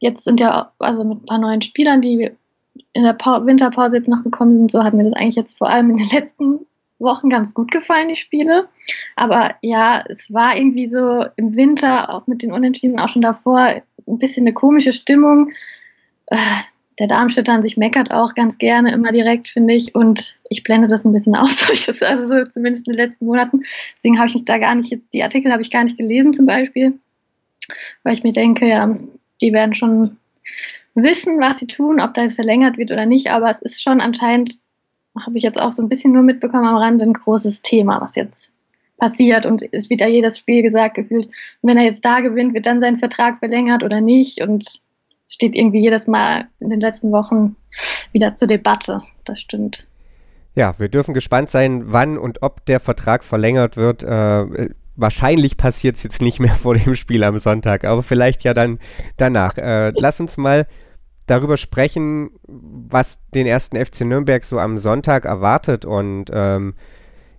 jetzt 0.00 0.24
sind 0.24 0.40
ja, 0.40 0.72
also 0.78 1.04
mit 1.04 1.22
ein 1.22 1.26
paar 1.26 1.38
neuen 1.38 1.62
Spielern, 1.62 2.00
die 2.00 2.30
in 2.92 3.02
der 3.02 3.12
pa 3.12 3.44
Winterpause 3.44 3.96
jetzt 3.96 4.08
noch 4.08 4.22
gekommen 4.22 4.54
sind, 4.54 4.70
so 4.70 4.82
hat 4.82 4.94
mir 4.94 5.04
das 5.04 5.12
eigentlich 5.14 5.36
jetzt 5.36 5.58
vor 5.58 5.68
allem 5.68 5.90
in 5.90 5.96
den 5.96 6.08
letzten 6.10 6.60
Wochen 6.98 7.30
ganz 7.30 7.54
gut 7.54 7.70
gefallen, 7.70 8.08
die 8.08 8.16
Spiele. 8.16 8.68
Aber 9.16 9.54
ja, 9.62 10.04
es 10.08 10.32
war 10.32 10.56
irgendwie 10.56 10.88
so 10.88 11.26
im 11.36 11.54
Winter, 11.56 12.12
auch 12.12 12.26
mit 12.26 12.42
den 12.42 12.52
Unentschieden, 12.52 12.98
auch 12.98 13.08
schon 13.08 13.22
davor, 13.22 13.82
ein 14.06 14.18
bisschen 14.18 14.44
eine 14.44 14.54
komische 14.54 14.92
Stimmung. 14.92 15.52
Äh, 16.26 16.36
der 16.98 17.06
Darmstädter 17.06 17.52
an 17.52 17.62
sich 17.62 17.76
meckert 17.76 18.10
auch 18.10 18.34
ganz 18.34 18.58
gerne 18.58 18.92
immer 18.92 19.12
direkt, 19.12 19.48
finde 19.48 19.74
ich. 19.74 19.94
Und 19.94 20.36
ich 20.48 20.64
blende 20.64 20.88
das 20.88 21.04
ein 21.04 21.12
bisschen 21.12 21.36
aus, 21.36 21.68
also 22.02 22.26
so 22.26 22.44
zumindest 22.44 22.86
in 22.86 22.94
den 22.94 23.04
letzten 23.04 23.26
Monaten. 23.26 23.62
Deswegen 23.96 24.18
habe 24.18 24.28
ich 24.28 24.34
mich 24.34 24.44
da 24.44 24.58
gar 24.58 24.74
nicht, 24.74 24.98
die 25.12 25.22
Artikel 25.22 25.52
habe 25.52 25.62
ich 25.62 25.70
gar 25.70 25.84
nicht 25.84 25.96
gelesen 25.96 26.32
zum 26.32 26.46
Beispiel, 26.46 26.98
weil 28.02 28.14
ich 28.14 28.24
mir 28.24 28.32
denke, 28.32 28.66
ja, 28.66 28.90
die 29.40 29.52
werden 29.52 29.74
schon 29.74 30.16
wissen, 30.94 31.40
was 31.40 31.58
sie 31.58 31.66
tun, 31.66 32.00
ob 32.00 32.14
da 32.14 32.22
jetzt 32.22 32.34
verlängert 32.34 32.76
wird 32.76 32.90
oder 32.90 33.06
nicht, 33.06 33.30
aber 33.30 33.50
es 33.50 33.62
ist 33.62 33.82
schon 33.82 34.00
anscheinend, 34.00 34.58
habe 35.24 35.36
ich 35.36 35.44
jetzt 35.44 35.60
auch 35.60 35.72
so 35.72 35.82
ein 35.82 35.88
bisschen 35.88 36.12
nur 36.12 36.22
mitbekommen 36.22 36.66
am 36.66 36.76
Rande, 36.76 37.04
ein 37.04 37.12
großes 37.12 37.62
Thema, 37.62 38.00
was 38.00 38.16
jetzt 38.16 38.50
passiert 38.98 39.46
und 39.46 39.62
es 39.72 39.88
wird 39.90 40.00
ja 40.00 40.08
jedes 40.08 40.38
Spiel 40.38 40.62
gesagt 40.62 40.96
gefühlt, 40.96 41.30
wenn 41.62 41.76
er 41.76 41.84
jetzt 41.84 42.04
da 42.04 42.20
gewinnt, 42.20 42.54
wird 42.54 42.66
dann 42.66 42.80
sein 42.80 42.96
Vertrag 42.96 43.38
verlängert 43.38 43.82
oder 43.82 44.00
nicht 44.00 44.42
und 44.42 44.66
es 45.28 45.34
steht 45.34 45.54
irgendwie 45.54 45.80
jedes 45.80 46.06
Mal 46.06 46.48
in 46.58 46.70
den 46.70 46.80
letzten 46.80 47.12
Wochen 47.12 47.56
wieder 48.12 48.34
zur 48.34 48.48
Debatte. 48.48 49.02
Das 49.24 49.40
stimmt. 49.40 49.86
Ja, 50.54 50.74
wir 50.78 50.88
dürfen 50.88 51.14
gespannt 51.14 51.50
sein, 51.50 51.92
wann 51.92 52.18
und 52.18 52.42
ob 52.42 52.64
der 52.64 52.80
Vertrag 52.80 53.22
verlängert 53.22 53.76
wird. 53.76 54.02
Äh, 54.02 54.70
wahrscheinlich 54.96 55.56
passiert 55.56 55.96
es 55.96 56.02
jetzt 56.02 56.20
nicht 56.20 56.40
mehr 56.40 56.54
vor 56.54 56.74
dem 56.74 56.94
Spiel 56.96 57.22
am 57.22 57.38
Sonntag, 57.38 57.84
aber 57.84 58.02
vielleicht 58.02 58.42
ja 58.42 58.54
dann 58.54 58.80
danach. 59.16 59.56
Äh, 59.56 59.92
lass 59.94 60.18
uns 60.18 60.36
mal 60.36 60.66
darüber 61.30 61.56
sprechen, 61.56 62.30
was 62.46 63.28
den 63.30 63.46
ersten 63.46 63.82
FC 63.82 64.02
Nürnberg 64.02 64.44
so 64.44 64.58
am 64.58 64.78
Sonntag 64.78 65.24
erwartet 65.24 65.84
und 65.84 66.30
ähm, 66.32 66.74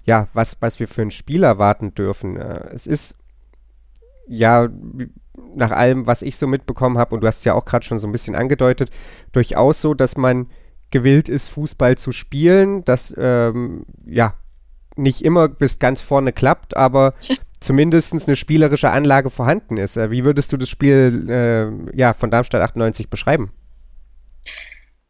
ja, 0.05 0.27
was, 0.33 0.57
was 0.61 0.79
wir 0.79 0.87
für 0.87 1.01
ein 1.01 1.11
Spiel 1.11 1.43
erwarten 1.43 1.93
dürfen. 1.93 2.37
Äh, 2.37 2.69
es 2.73 2.87
ist 2.87 3.15
ja 4.27 4.69
nach 5.55 5.71
allem, 5.71 6.07
was 6.07 6.21
ich 6.21 6.37
so 6.37 6.47
mitbekommen 6.47 6.97
habe, 6.97 7.15
und 7.15 7.21
du 7.21 7.27
hast 7.27 7.39
es 7.39 7.45
ja 7.45 7.53
auch 7.53 7.65
gerade 7.65 7.85
schon 7.85 7.97
so 7.97 8.07
ein 8.07 8.11
bisschen 8.11 8.35
angedeutet, 8.35 8.91
durchaus 9.31 9.81
so, 9.81 9.93
dass 9.93 10.17
man 10.17 10.47
gewillt 10.91 11.29
ist, 11.29 11.49
Fußball 11.49 11.97
zu 11.97 12.11
spielen, 12.11 12.83
dass 12.85 13.15
ähm, 13.17 13.85
ja 14.05 14.33
nicht 14.95 15.23
immer 15.23 15.47
bis 15.47 15.79
ganz 15.79 16.01
vorne 16.01 16.33
klappt, 16.33 16.75
aber 16.75 17.13
zumindest 17.59 18.13
eine 18.27 18.35
spielerische 18.35 18.89
Anlage 18.89 19.29
vorhanden 19.29 19.77
ist. 19.77 19.97
Äh, 19.97 20.11
wie 20.11 20.25
würdest 20.25 20.51
du 20.51 20.57
das 20.57 20.69
Spiel 20.69 21.29
äh, 21.29 21.97
ja, 21.97 22.13
von 22.13 22.31
Darmstadt 22.31 22.61
98 22.61 23.09
beschreiben? 23.09 23.51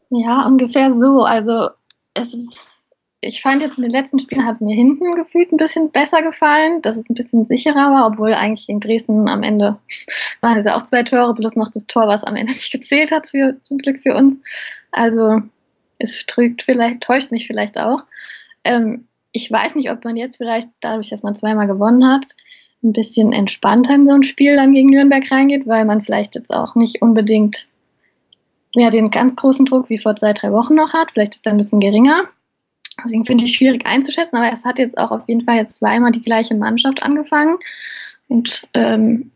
Ja, 0.10 0.46
ungefähr 0.46 0.92
so. 0.94 1.24
Also 1.24 1.70
es 2.14 2.34
ist 2.34 2.70
ich 3.22 3.42
fand 3.42 3.62
jetzt 3.62 3.78
in 3.78 3.84
den 3.84 3.92
letzten 3.92 4.20
Spielen 4.20 4.46
hat 4.46 4.56
es 4.56 4.62
mir 4.62 4.76
hinten 4.76 5.16
gefühlt 5.16 5.52
ein 5.52 5.58
bisschen 5.58 5.92
besser 5.92 6.22
gefallen, 6.22 6.82
dass 6.82 6.98
es 6.98 7.10
ein 7.10 7.16
bisschen 7.16 7.46
sicherer 7.46 7.92
war, 7.92 8.08
obwohl 8.08 8.34
eigentlich 8.34 8.68
gegen 8.68 8.80
Dresden 8.80 9.28
am 9.28 9.44
Ende 9.44 9.78
waren 10.42 10.58
es 10.58 10.66
ja 10.66 10.78
auch 10.78 10.84
zwei 10.84 11.04
Tore, 11.04 11.36
plus 11.36 11.56
noch 11.56 11.70
das 11.70 11.88
Tor, 11.88 12.08
was 12.08 12.24
am 12.24 12.36
Ende 12.36 12.54
nicht 12.54 12.72
gezählt 12.72 13.12
hat, 13.12 13.28
für, 13.28 13.58
zum 13.62 13.78
Glück 13.78 14.02
für 14.02 14.16
uns. 14.16 14.40
Also 14.92 15.42
es 15.98 16.26
trügt 16.26 16.64
vielleicht, 16.64 17.02
täuscht 17.02 17.32
mich 17.32 17.46
vielleicht 17.46 17.78
auch. 17.78 18.04
Ähm, 18.64 19.06
ich 19.32 19.52
weiß 19.52 19.76
nicht, 19.76 19.92
ob 19.92 20.04
man 20.06 20.16
jetzt 20.16 20.38
vielleicht, 20.38 20.70
dadurch, 20.80 21.10
dass 21.10 21.24
man 21.24 21.36
zweimal 21.36 21.68
gewonnen 21.68 22.08
hat, 22.08 22.26
ein 22.82 22.94
bisschen 22.94 23.34
entspannter 23.34 23.96
in 23.96 24.08
so 24.08 24.14
ein 24.14 24.24
Spiel 24.24 24.56
dann 24.56 24.74
gegen 24.74 24.90
Nürnberg 24.90 25.30
reingeht, 25.30 25.68
weil 25.68 25.84
man 25.84 26.02
vielleicht 26.02 26.36
jetzt 26.36 26.54
auch 26.56 26.76
nicht 26.76 27.02
unbedingt 27.02 27.68
ja, 28.74 28.90
den 28.90 29.10
ganz 29.10 29.36
großen 29.36 29.66
Druck 29.66 29.90
wie 29.90 29.98
vor 29.98 30.16
zwei, 30.16 30.34
drei 30.34 30.52
Wochen 30.52 30.76
noch 30.76 30.94
hat. 30.94 31.12
Vielleicht 31.12 31.36
ist 31.36 31.46
er 31.46 31.54
ein 31.54 31.58
bisschen 31.58 31.80
geringer. 31.80 32.24
Deswegen 33.04 33.26
finde 33.26 33.46
ich 33.46 33.56
schwierig 33.56 33.86
einzuschätzen, 33.86 34.38
aber 34.38 34.52
es 34.52 34.66
hat 34.66 34.80
jetzt 34.80 34.98
auch 34.98 35.12
auf 35.12 35.22
jeden 35.28 35.46
Fall 35.46 35.56
jetzt 35.56 35.76
zweimal 35.76 36.12
die 36.12 36.22
gleiche 36.22 36.56
Mannschaft 36.56 37.02
angefangen 37.02 37.58
und 38.28 38.68
ähm, 38.74 39.32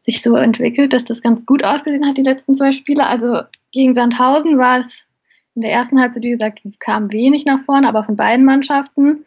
sich 0.00 0.22
so 0.22 0.36
entwickelt, 0.36 0.92
dass 0.92 1.04
das 1.04 1.22
ganz 1.22 1.46
gut 1.46 1.64
ausgesehen 1.64 2.06
hat, 2.06 2.18
die 2.18 2.22
letzten 2.22 2.56
zwei 2.56 2.72
Spiele. 2.72 3.06
Also 3.06 3.42
gegen 3.70 3.94
Sandhausen 3.94 4.58
war 4.58 4.80
es 4.80 5.06
in 5.54 5.62
der 5.62 5.72
ersten 5.72 6.00
Halbzeit, 6.00 6.22
wie 6.22 6.30
gesagt, 6.30 6.60
kam 6.78 7.12
wenig 7.12 7.44
nach 7.44 7.62
vorne, 7.64 7.88
aber 7.88 8.04
von 8.04 8.16
beiden 8.16 8.44
Mannschaften. 8.44 9.24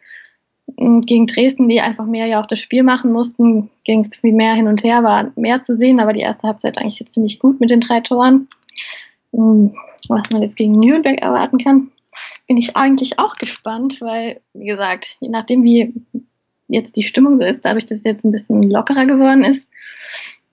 Und 0.74 1.06
gegen 1.06 1.26
Dresden, 1.26 1.68
die 1.68 1.80
einfach 1.80 2.06
mehr 2.06 2.26
ja 2.26 2.42
auch 2.42 2.46
das 2.46 2.58
Spiel 2.58 2.82
machen 2.82 3.12
mussten, 3.12 3.70
ging 3.84 4.00
es 4.00 4.16
viel 4.16 4.32
mehr 4.32 4.54
hin 4.54 4.66
und 4.66 4.82
her, 4.82 5.04
war 5.04 5.30
mehr 5.36 5.62
zu 5.62 5.76
sehen, 5.76 6.00
aber 6.00 6.12
die 6.12 6.20
erste 6.20 6.48
Halbzeit 6.48 6.78
eigentlich 6.78 7.08
ziemlich 7.10 7.38
gut 7.38 7.60
mit 7.60 7.70
den 7.70 7.80
drei 7.80 8.00
Toren. 8.00 8.48
Was 9.32 10.30
man 10.32 10.42
jetzt 10.42 10.56
gegen 10.56 10.78
Nürnberg 10.78 11.20
erwarten 11.20 11.58
kann, 11.58 11.88
bin 12.46 12.56
ich 12.56 12.76
eigentlich 12.76 13.18
auch 13.18 13.36
gespannt, 13.36 14.00
weil, 14.00 14.40
wie 14.54 14.66
gesagt, 14.66 15.18
je 15.20 15.28
nachdem, 15.28 15.62
wie 15.62 15.92
jetzt 16.68 16.96
die 16.96 17.02
Stimmung 17.02 17.38
so 17.38 17.44
ist, 17.44 17.64
dadurch, 17.64 17.86
dass 17.86 17.98
es 17.98 18.04
jetzt 18.04 18.24
ein 18.24 18.32
bisschen 18.32 18.62
lockerer 18.62 19.06
geworden 19.06 19.44
ist, 19.44 19.66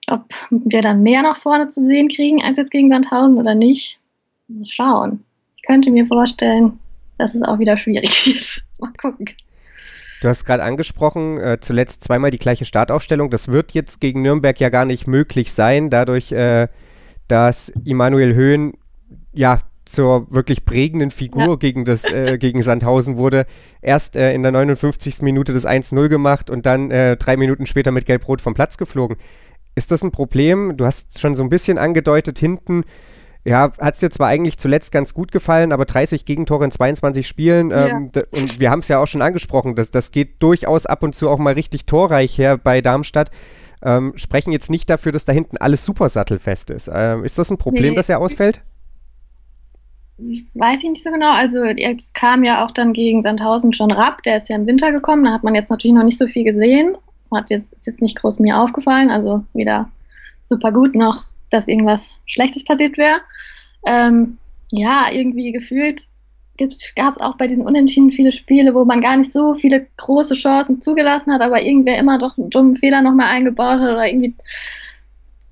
ob 0.08 0.24
wir 0.50 0.82
dann 0.82 1.02
mehr 1.02 1.22
nach 1.22 1.40
vorne 1.40 1.68
zu 1.68 1.84
sehen 1.84 2.08
kriegen 2.08 2.42
als 2.42 2.58
jetzt 2.58 2.70
gegen 2.70 2.90
Sandhausen 2.90 3.38
oder 3.38 3.54
nicht. 3.54 3.98
Mal 4.48 4.66
schauen. 4.66 5.24
Ich 5.56 5.62
könnte 5.62 5.90
mir 5.90 6.06
vorstellen, 6.06 6.78
dass 7.18 7.34
es 7.34 7.42
auch 7.42 7.58
wieder 7.58 7.76
schwierig 7.76 8.26
wird. 8.26 8.64
Mal 8.78 8.92
gucken. 9.00 9.26
Du 10.20 10.28
hast 10.28 10.44
gerade 10.44 10.62
angesprochen, 10.62 11.38
äh, 11.38 11.58
zuletzt 11.60 12.02
zweimal 12.02 12.30
die 12.30 12.38
gleiche 12.38 12.64
Startaufstellung. 12.64 13.30
Das 13.30 13.48
wird 13.48 13.72
jetzt 13.72 14.00
gegen 14.00 14.22
Nürnberg 14.22 14.58
ja 14.58 14.70
gar 14.70 14.84
nicht 14.84 15.06
möglich 15.06 15.52
sein, 15.52 15.90
dadurch, 15.90 16.32
äh, 16.32 16.68
dass 17.28 17.70
Immanuel 17.84 18.34
Höhn 18.34 18.74
ja 19.32 19.60
zur 19.84 20.32
wirklich 20.32 20.64
prägenden 20.64 21.10
Figur 21.10 21.46
ja. 21.46 21.54
gegen, 21.56 21.84
das, 21.84 22.04
äh, 22.04 22.38
gegen 22.38 22.62
Sandhausen 22.62 23.16
wurde. 23.16 23.46
Erst 23.82 24.16
äh, 24.16 24.32
in 24.32 24.42
der 24.42 24.52
59. 24.52 25.22
Minute 25.22 25.52
das 25.52 25.66
1-0 25.66 26.08
gemacht 26.08 26.50
und 26.50 26.66
dann 26.66 26.90
äh, 26.90 27.16
drei 27.16 27.36
Minuten 27.36 27.66
später 27.66 27.90
mit 27.90 28.06
Gelb-Rot 28.06 28.40
vom 28.40 28.54
Platz 28.54 28.78
geflogen. 28.78 29.16
Ist 29.74 29.90
das 29.90 30.02
ein 30.02 30.10
Problem? 30.10 30.76
Du 30.76 30.86
hast 30.86 31.20
schon 31.20 31.34
so 31.34 31.42
ein 31.42 31.50
bisschen 31.50 31.78
angedeutet, 31.78 32.38
hinten 32.38 32.84
ja, 33.44 33.72
hat 33.78 33.94
es 33.94 34.00
dir 34.00 34.10
zwar 34.10 34.28
eigentlich 34.28 34.56
zuletzt 34.56 34.90
ganz 34.90 35.12
gut 35.12 35.30
gefallen, 35.30 35.72
aber 35.72 35.84
30 35.84 36.24
Gegentore 36.24 36.64
in 36.64 36.70
22 36.70 37.28
Spielen 37.28 37.70
ähm, 37.72 38.10
ja. 38.14 38.22
und 38.30 38.58
wir 38.58 38.70
haben 38.70 38.78
es 38.78 38.88
ja 38.88 38.98
auch 38.98 39.06
schon 39.06 39.20
angesprochen, 39.20 39.76
das, 39.76 39.90
das 39.90 40.12
geht 40.12 40.42
durchaus 40.42 40.86
ab 40.86 41.02
und 41.02 41.14
zu 41.14 41.28
auch 41.28 41.38
mal 41.38 41.52
richtig 41.52 41.84
torreich 41.84 42.38
her 42.38 42.56
bei 42.56 42.80
Darmstadt. 42.80 43.30
Ähm, 43.84 44.14
sprechen 44.16 44.52
jetzt 44.52 44.70
nicht 44.70 44.88
dafür, 44.88 45.12
dass 45.12 45.24
da 45.24 45.32
hinten 45.32 45.58
alles 45.58 45.84
super 45.84 46.08
sattelfest 46.08 46.70
ist. 46.70 46.90
Ähm, 46.92 47.24
ist 47.24 47.38
das 47.38 47.50
ein 47.50 47.58
Problem, 47.58 47.90
nee. 47.90 47.94
dass 47.94 48.08
er 48.08 48.18
ausfällt? 48.18 48.62
Weiß 50.16 50.82
ich 50.82 50.90
nicht 50.90 51.02
so 51.02 51.10
genau. 51.10 51.32
Also 51.32 51.64
jetzt 51.64 52.14
kam 52.14 52.44
ja 52.44 52.64
auch 52.64 52.70
dann 52.70 52.92
gegen 52.92 53.22
Sandhausen 53.22 53.72
schon 53.72 53.90
Rapp, 53.90 54.22
der 54.22 54.38
ist 54.38 54.48
ja 54.48 54.56
im 54.56 54.66
Winter 54.66 54.92
gekommen, 54.92 55.24
da 55.24 55.32
hat 55.32 55.42
man 55.42 55.54
jetzt 55.54 55.70
natürlich 55.70 55.96
noch 55.96 56.04
nicht 56.04 56.18
so 56.18 56.26
viel 56.26 56.44
gesehen. 56.44 56.96
Hat 57.32 57.50
jetzt, 57.50 57.72
ist 57.72 57.86
jetzt 57.86 58.00
nicht 58.00 58.16
groß 58.20 58.38
mir 58.38 58.58
aufgefallen, 58.58 59.10
also 59.10 59.44
weder 59.54 59.90
super 60.42 60.70
gut 60.72 60.94
noch, 60.94 61.24
dass 61.50 61.68
irgendwas 61.68 62.20
Schlechtes 62.26 62.64
passiert 62.64 62.96
wäre. 62.96 63.20
Ähm, 63.86 64.38
ja, 64.70 65.08
irgendwie 65.10 65.52
gefühlt 65.52 66.06
gab 66.56 67.12
es 67.12 67.20
auch 67.20 67.36
bei 67.36 67.46
diesen 67.46 67.66
Unentschieden 67.66 68.10
viele 68.10 68.32
Spiele, 68.32 68.74
wo 68.74 68.84
man 68.84 69.00
gar 69.00 69.16
nicht 69.16 69.32
so 69.32 69.54
viele 69.54 69.86
große 69.96 70.34
Chancen 70.34 70.80
zugelassen 70.80 71.32
hat, 71.32 71.40
aber 71.40 71.62
irgendwer 71.62 71.98
immer 71.98 72.18
doch 72.18 72.38
einen 72.38 72.50
dummen 72.50 72.76
Fehler 72.76 73.02
nochmal 73.02 73.28
eingebaut 73.28 73.80
hat 73.80 73.92
oder 73.92 74.06
irgendwie 74.06 74.34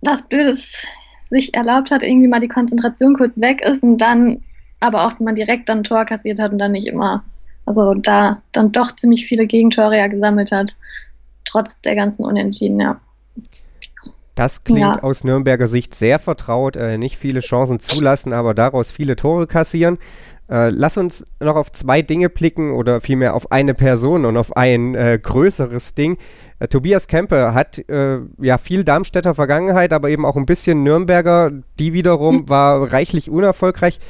was 0.01 0.23
Blödes 0.23 0.85
sich 1.21 1.55
erlaubt 1.55 1.91
hat, 1.91 2.03
irgendwie 2.03 2.29
mal 2.29 2.41
die 2.41 2.49
Konzentration 2.49 3.15
kurz 3.15 3.41
weg 3.41 3.63
ist 3.63 3.83
und 3.83 3.99
dann 3.99 4.43
aber 4.81 5.07
auch 5.07 5.19
man 5.21 5.35
direkt 5.35 5.69
dann 5.69 5.79
ein 5.79 5.85
Tor 5.85 6.05
kassiert 6.05 6.41
hat 6.41 6.53
und 6.53 6.59
dann 6.59 6.73
nicht 6.73 6.87
immer, 6.87 7.25
also 7.67 7.95
da 7.95 8.43
dann 8.53 8.73
doch 8.73 8.95
ziemlich 8.97 9.27
viele 9.27 9.47
Gegentore 9.47 9.97
ja 9.97 10.09
gesammelt 10.09 10.53
hat, 10.53 10.77
trotz 11.45 11.81
der 11.81 11.95
ganzen 11.95 12.25
Unentschieden, 12.25 12.81
ja. 12.81 13.01
Das 14.35 14.65
klingt 14.65 14.81
ja. 14.81 15.03
aus 15.03 15.25
Nürnberger 15.25 15.67
Sicht 15.67 15.95
sehr 15.95 16.19
vertraut. 16.19 16.77
Äh, 16.77 16.97
nicht 16.97 17.19
viele 17.19 17.41
Chancen 17.41 17.81
zulassen, 17.81 18.33
aber 18.33 18.55
daraus 18.55 18.91
viele 18.91 19.15
Tore 19.15 19.47
kassieren. 19.47 19.99
Äh, 20.51 20.71
lass 20.71 20.97
uns 20.97 21.27
noch 21.41 21.57
auf 21.57 21.73
zwei 21.73 22.03
Dinge 22.03 22.29
blicken 22.29 22.73
oder 22.73 23.01
vielmehr 23.01 23.35
auf 23.35 23.51
eine 23.53 23.75
Person 23.75 24.25
und 24.25 24.37
auf 24.37 24.57
ein 24.57 24.95
äh, 24.95 25.19
größeres 25.23 25.95
Ding. 25.95 26.19
Äh, 26.59 26.69
Tobias 26.69 27.09
Kempe 27.09 27.55
hat 27.55 27.79
äh, 27.89 28.19
ja 28.41 28.59
viel 28.59 28.85
Darmstädter 28.85 29.35
Vergangenheit, 29.35 29.93
aber 29.93 30.11
eben 30.11 30.27
auch 30.27 30.37
ein 30.37 30.47
bisschen 30.47 30.83
Nürnberger. 30.83 31.53
Die 31.79 31.93
wiederum 31.93 32.43
mhm. 32.43 32.49
war 32.49 32.93
reichlich 32.93 33.31
unerfolgreich. 33.31 34.01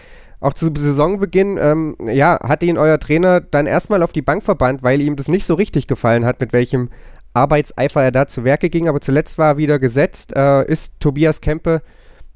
Auch 0.40 0.54
zu 0.54 0.72
Saisonbeginn, 0.74 1.56
ähm, 1.60 1.96
ja, 2.04 2.40
hat 2.42 2.64
ihn 2.64 2.76
euer 2.76 2.98
Trainer 2.98 3.40
dann 3.40 3.66
erstmal 3.66 4.02
auf 4.02 4.10
die 4.10 4.22
Bank 4.22 4.42
verbannt, 4.42 4.82
weil 4.82 5.00
ihm 5.00 5.14
das 5.14 5.28
nicht 5.28 5.46
so 5.46 5.54
richtig 5.54 5.86
gefallen 5.86 6.24
hat, 6.24 6.40
mit 6.40 6.52
welchem 6.52 6.88
Arbeitseifer 7.32 8.02
er 8.02 8.10
da 8.10 8.26
zu 8.26 8.42
Werke 8.42 8.68
ging. 8.68 8.88
Aber 8.88 9.00
zuletzt 9.00 9.38
war 9.38 9.52
er 9.52 9.56
wieder 9.58 9.78
gesetzt, 9.78 10.34
äh, 10.34 10.64
ist 10.64 10.98
Tobias 10.98 11.40
Kempe 11.40 11.82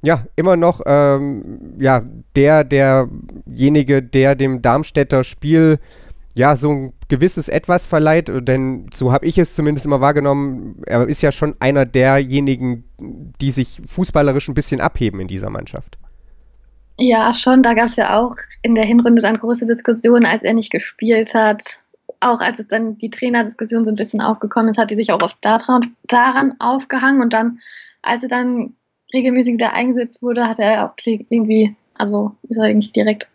ja 0.03 0.27
immer 0.37 0.57
noch 0.57 0.81
ähm, 0.87 1.77
ja, 1.79 2.03
der, 2.35 2.65
derjenige, 2.65 4.03
der 4.03 4.35
dem 4.35 4.63
Darmstädter 4.63 5.25
Spiel 5.25 5.79
ja, 6.37 6.55
so 6.55 6.71
ein 6.71 6.93
gewisses 7.09 7.49
Etwas 7.49 7.87
verleiht, 7.87 8.31
denn 8.47 8.91
so 8.93 9.11
habe 9.11 9.25
ich 9.25 9.39
es 9.39 9.55
zumindest 9.55 9.87
immer 9.87 10.03
wahrgenommen. 10.03 10.83
Er 10.85 11.09
ist 11.09 11.23
ja 11.23 11.33
schon 11.33 11.57
einer 11.61 11.87
derjenigen, 11.87 12.85
die 13.41 13.51
sich 13.51 13.81
fußballerisch 13.87 14.47
ein 14.47 14.55
bisschen 14.55 14.83
abheben 14.83 15.19
in 15.19 15.29
dieser 15.29 15.49
Mannschaft. 15.49 15.97
Ja, 16.99 17.33
schon. 17.33 17.63
Da 17.63 17.73
gab 17.73 17.87
es 17.87 17.97
ja 17.97 18.19
auch 18.19 18.37
in 18.61 18.75
der 18.75 18.85
Hinrunde 18.85 19.23
dann 19.23 19.39
große 19.39 19.65
Diskussionen, 19.65 20.27
als 20.27 20.43
er 20.43 20.53
nicht 20.53 20.71
gespielt 20.71 21.35
hat. 21.35 21.63
Auch 22.21 22.41
als 22.41 22.59
es 22.59 22.69
dann 22.69 22.99
die 22.99 23.09
Trainerdiskussion 23.09 23.87
so 23.87 23.91
ein 23.91 23.97
bisschen 23.97 24.21
aufgekommen 24.21 24.71
ist, 24.71 24.79
hat 24.79 24.91
die 24.91 24.97
sich 24.97 25.13
auch 25.13 25.23
oft 25.23 25.39
daran, 25.41 25.83
daran 26.07 26.53
aufgehangen. 26.59 27.23
Und 27.23 27.33
dann, 27.33 27.61
als 28.03 28.23
er 28.23 28.29
dann 28.29 28.75
regelmäßig 29.17 29.55
wieder 29.55 29.73
eingesetzt 29.73 30.23
wurde, 30.23 30.47
hat 30.47 30.59
er 30.59 30.87
auch 30.87 30.95
irgendwie, 31.05 31.75
also 31.95 32.33
ist 32.49 32.57
er 32.57 32.73
nicht 32.73 32.95
direkt, 32.95 33.29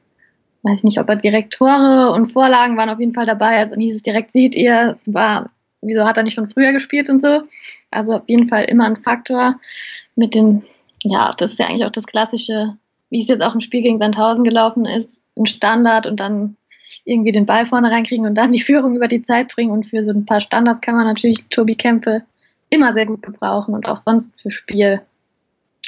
weiß 0.63 0.77
ich 0.77 0.83
nicht, 0.83 0.99
ob 0.99 1.09
er 1.09 1.15
direkt 1.15 1.53
Tore 1.53 2.11
und 2.13 2.27
Vorlagen 2.27 2.77
waren 2.77 2.89
auf 2.89 2.99
jeden 2.99 3.13
Fall 3.13 3.25
dabei. 3.25 3.57
Also 3.57 3.75
hieß 3.75 3.95
es 3.95 4.03
direkt, 4.03 4.31
seht 4.31 4.55
ihr, 4.55 4.91
es 4.91 5.13
war, 5.13 5.49
wieso 5.81 6.05
hat 6.05 6.17
er 6.17 6.23
nicht 6.23 6.35
schon 6.35 6.49
früher 6.49 6.71
gespielt 6.71 7.09
und 7.09 7.21
so. 7.21 7.43
Also 7.89 8.13
auf 8.15 8.23
jeden 8.27 8.47
Fall 8.47 8.65
immer 8.65 8.85
ein 8.85 8.95
Faktor 8.95 9.59
mit 10.15 10.35
dem, 10.35 10.61
ja, 11.03 11.33
das 11.37 11.53
ist 11.53 11.59
ja 11.59 11.67
eigentlich 11.67 11.85
auch 11.85 11.91
das 11.91 12.05
klassische 12.05 12.77
wie 13.11 13.19
es 13.19 13.27
jetzt 13.27 13.43
auch 13.43 13.53
im 13.53 13.61
Spiel 13.61 13.83
gegen 13.83 13.99
Sandhausen 13.99 14.43
gelaufen 14.43 14.85
ist, 14.85 15.19
ein 15.37 15.45
Standard 15.45 16.07
und 16.07 16.19
dann 16.19 16.55
irgendwie 17.05 17.31
den 17.31 17.45
Ball 17.45 17.67
vorne 17.67 17.91
reinkriegen 17.91 18.25
und 18.25 18.35
dann 18.35 18.51
die 18.51 18.61
Führung 18.61 18.95
über 18.95 19.07
die 19.07 19.21
Zeit 19.21 19.53
bringen. 19.53 19.71
Und 19.71 19.85
für 19.85 20.03
so 20.03 20.11
ein 20.11 20.25
paar 20.25 20.41
Standards 20.41 20.81
kann 20.81 20.95
man 20.95 21.05
natürlich 21.05 21.45
Tobi 21.49 21.75
Kempe 21.75 22.23
immer 22.69 22.93
sehr 22.93 23.05
gut 23.05 23.21
gebrauchen 23.21 23.75
und 23.75 23.85
auch 23.85 23.97
sonst 23.97 24.41
für 24.41 24.49
Spiel 24.49 25.01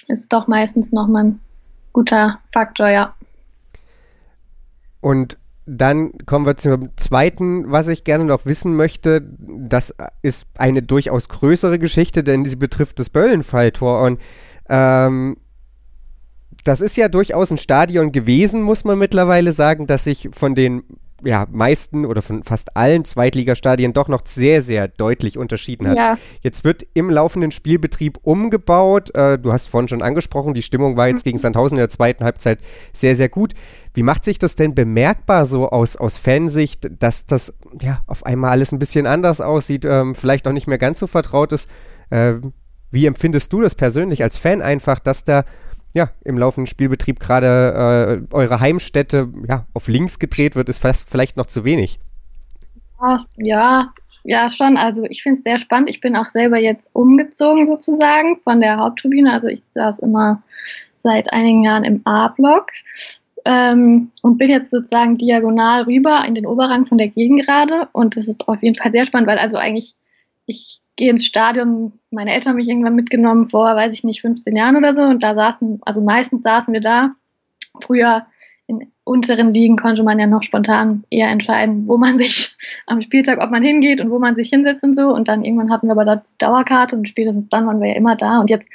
ist 0.10 0.32
doch 0.34 0.48
meistens 0.48 0.92
nochmal 0.92 1.26
ein 1.26 1.40
guter 1.92 2.40
Faktor, 2.52 2.90
ja. 2.90 3.14
Und 5.02 5.38
dann 5.66 6.12
kommen 6.26 6.46
wir 6.46 6.58
zum 6.58 6.90
zweiten, 6.98 7.72
was 7.72 7.88
ich 7.88 8.04
gerne 8.04 8.26
noch 8.26 8.46
wissen 8.46 8.76
möchte. 8.76 9.22
Das 9.40 9.96
ist 10.22 10.48
eine 10.58 10.82
durchaus 10.82 11.30
größere 11.30 11.80
Geschichte, 11.80 12.24
denn 12.24 12.46
sie 12.46 12.58
betrifft 12.58 13.00
das 13.00 13.10
Böllenfalltor. 13.10 14.02
Und 14.02 14.20
ähm, 14.68 15.38
das 16.64 16.82
ist 16.82 16.98
ja 16.98 17.08
durchaus 17.10 17.52
ein 17.52 17.58
Stadion 17.58 18.12
gewesen, 18.12 18.62
muss 18.62 18.84
man 18.84 18.98
mittlerweile 18.98 19.52
sagen, 19.52 19.88
dass 19.88 20.06
sich 20.06 20.30
von 20.32 20.56
den 20.56 20.84
ja, 21.24 21.48
meisten 21.52 22.06
oder 22.06 22.22
von 22.22 22.44
fast 22.44 22.76
allen 22.76 23.06
Zweitligastadien 23.06 23.94
doch 23.94 24.08
noch 24.08 24.22
sehr, 24.26 24.62
sehr 24.62 24.88
deutlich 24.88 25.38
unterschieden 25.38 25.88
hat. 25.88 25.98
Ja. 25.98 26.18
Jetzt 26.42 26.64
wird 26.64 26.86
im 26.94 27.10
laufenden 27.10 27.52
Spielbetrieb 27.52 28.20
umgebaut. 28.24 29.14
Äh, 29.16 29.40
du 29.40 29.54
hast 29.54 29.68
vorhin 29.68 29.88
schon 29.88 30.02
angesprochen, 30.02 30.54
die 30.54 30.62
Stimmung 30.62 30.98
war 30.98 31.08
jetzt 31.08 31.26
mhm. 31.26 31.30
gegen 31.30 31.38
Sandhausen 31.38 31.78
in 31.78 31.82
der 31.82 31.90
zweiten 31.90 32.24
Halbzeit 32.24 32.60
sehr, 32.94 33.16
sehr 33.16 33.30
gut. 33.30 33.54
Wie 33.94 34.04
macht 34.04 34.26
sich 34.26 34.40
das 34.40 34.56
denn 34.56 34.76
bemerkbar 34.76 35.46
so 35.46 35.70
aus, 35.70 35.96
aus 35.96 36.18
Fansicht, 36.18 36.90
dass 37.00 37.26
das 37.26 37.58
ja 37.82 38.04
auf 38.08 38.26
einmal 38.26 38.52
alles 38.52 38.72
ein 38.72 38.80
bisschen 38.80 39.06
anders 39.06 39.40
aussieht, 39.40 39.86
ähm, 39.86 40.16
vielleicht 40.16 40.48
auch 40.48 40.54
nicht 40.54 40.68
mehr 40.68 40.78
ganz 40.78 41.00
so 41.00 41.08
vertraut 41.08 41.52
ist? 41.52 41.70
Äh, 42.10 42.36
wie 42.92 43.06
empfindest 43.06 43.52
du 43.54 43.62
das 43.62 43.76
persönlich 43.76 44.24
als 44.24 44.38
Fan 44.38 44.62
einfach, 44.62 45.00
dass 45.00 45.24
da 45.24 45.46
ja, 45.94 46.10
im 46.24 46.38
laufenden 46.38 46.68
Spielbetrieb 46.68 47.20
gerade 47.20 48.26
äh, 48.32 48.34
eure 48.34 48.60
Heimstätte 48.60 49.30
ja, 49.48 49.66
auf 49.74 49.88
links 49.88 50.20
gedreht 50.20 50.56
wird, 50.56 50.70
ist 50.70 50.80
fast 50.80 51.10
vielleicht 51.10 51.38
noch 51.38 51.46
zu 51.46 51.64
wenig. 51.64 52.00
Ja, 53.38 53.94
ja, 54.24 54.50
schon. 54.50 54.78
Also 54.78 55.04
ich 55.10 55.22
finde 55.22 55.38
es 55.38 55.44
sehr 55.44 55.60
spannend. 55.60 55.90
Ich 55.90 56.00
bin 56.00 56.16
auch 56.16 56.30
selber 56.30 56.58
jetzt 56.58 56.90
umgezogen 56.94 57.68
sozusagen 57.68 58.38
von 58.38 58.62
der 58.62 58.78
Haupttribüne. 58.78 59.32
Also 59.32 59.50
ich 59.50 59.62
saß 59.74 60.00
immer 60.00 60.42
seit 60.96 61.32
einigen 61.34 61.64
Jahren 61.64 61.84
im 61.84 62.02
A-Block 62.06 62.72
ähm, 63.44 64.12
und 64.22 64.38
bin 64.38 64.50
jetzt 64.50 64.72
sozusagen 64.72 65.18
diagonal 65.18 65.84
rüber 65.84 66.24
in 66.26 66.36
den 66.36 66.46
Oberrang 66.46 66.86
von 66.86 66.98
der 66.98 67.10
Gegengrade. 67.10 67.90
Und 67.92 68.16
das 68.16 68.30
ist 68.30 68.48
auf 68.48 68.64
jeden 68.64 68.78
Fall 68.78 68.94
sehr 68.94 69.06
spannend, 69.06 69.28
weil 69.28 69.38
also 69.38 69.58
eigentlich 69.58 69.96
ich 70.46 70.82
gehe 70.96 71.10
ins 71.10 71.26
Stadion, 71.26 71.94
meine 72.12 72.34
Eltern 72.34 72.52
haben 72.52 72.58
mich 72.58 72.70
irgendwann 72.70 72.96
mitgenommen 72.96 73.50
vor, 73.50 73.76
weiß 73.76 73.94
ich 73.94 74.04
nicht, 74.04 74.22
15 74.22 74.56
Jahren 74.56 74.76
oder 74.76 74.94
so. 74.94 75.02
Und 75.02 75.24
da 75.24 75.34
saßen, 75.34 75.80
also 75.84 76.02
meistens 76.02 76.44
saßen 76.44 76.74
wir 76.74 76.82
da. 76.82 77.16
Früher 77.82 78.26
in 78.68 78.92
unteren 79.04 79.54
Ligen 79.54 79.76
konnte 79.76 80.04
man 80.04 80.20
ja 80.20 80.28
noch 80.28 80.44
spontan 80.44 81.04
eher 81.10 81.30
entscheiden, 81.30 81.88
wo 81.88 81.98
man 81.98 82.18
sich 82.20 82.56
am 82.86 83.02
Spieltag, 83.02 83.42
ob 83.42 83.52
man 83.52 83.64
hingeht 83.64 84.02
und 84.02 84.12
wo 84.12 84.20
man 84.20 84.36
sich 84.36 84.50
hinsetzt 84.50 84.84
und 84.84 84.96
so. 84.96 85.14
Und 85.14 85.28
dann 85.28 85.44
irgendwann 85.44 85.72
hatten 85.72 85.88
wir 85.88 85.94
aber 85.94 86.06
da 86.06 86.24
Dauerkarte 86.38 86.96
und 86.96 87.08
spätestens 87.08 87.50
dann 87.50 87.66
waren 87.66 87.82
wir 87.82 87.90
ja 87.90 87.96
immer 87.96 88.16
da. 88.16 88.40
Und 88.40 88.50
jetzt 88.50 88.70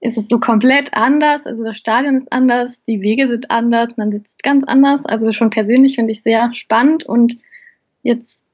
ist 0.00 0.16
es 0.16 0.28
so 0.28 0.38
komplett 0.38 0.94
anders. 0.94 1.46
Also 1.46 1.64
das 1.64 1.76
Stadion 1.76 2.16
ist 2.16 2.32
anders, 2.32 2.82
die 2.84 3.00
Wege 3.00 3.28
sind 3.28 3.50
anders, 3.50 3.96
man 3.96 4.12
sitzt 4.12 4.42
ganz 4.42 4.64
anders. 4.64 5.04
Also 5.04 5.32
schon 5.32 5.50
persönlich 5.50 5.96
finde 5.96 6.12
ich 6.12 6.22
sehr 6.22 6.54
spannend 6.54 7.04
und 7.04 7.38
jetzt 8.02 8.49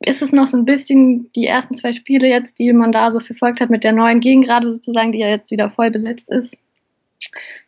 ist 0.00 0.22
es 0.22 0.32
noch 0.32 0.48
so 0.48 0.56
ein 0.56 0.64
bisschen 0.64 1.30
die 1.32 1.46
ersten 1.46 1.74
zwei 1.74 1.92
Spiele 1.92 2.26
jetzt, 2.26 2.58
die 2.58 2.72
man 2.72 2.90
da 2.90 3.10
so 3.10 3.20
verfolgt 3.20 3.60
hat 3.60 3.70
mit 3.70 3.84
der 3.84 3.92
neuen 3.92 4.20
Gegengrade 4.20 4.72
sozusagen, 4.72 5.12
die 5.12 5.18
ja 5.18 5.28
jetzt 5.28 5.50
wieder 5.50 5.70
voll 5.70 5.90
besetzt 5.90 6.30
ist, 6.30 6.58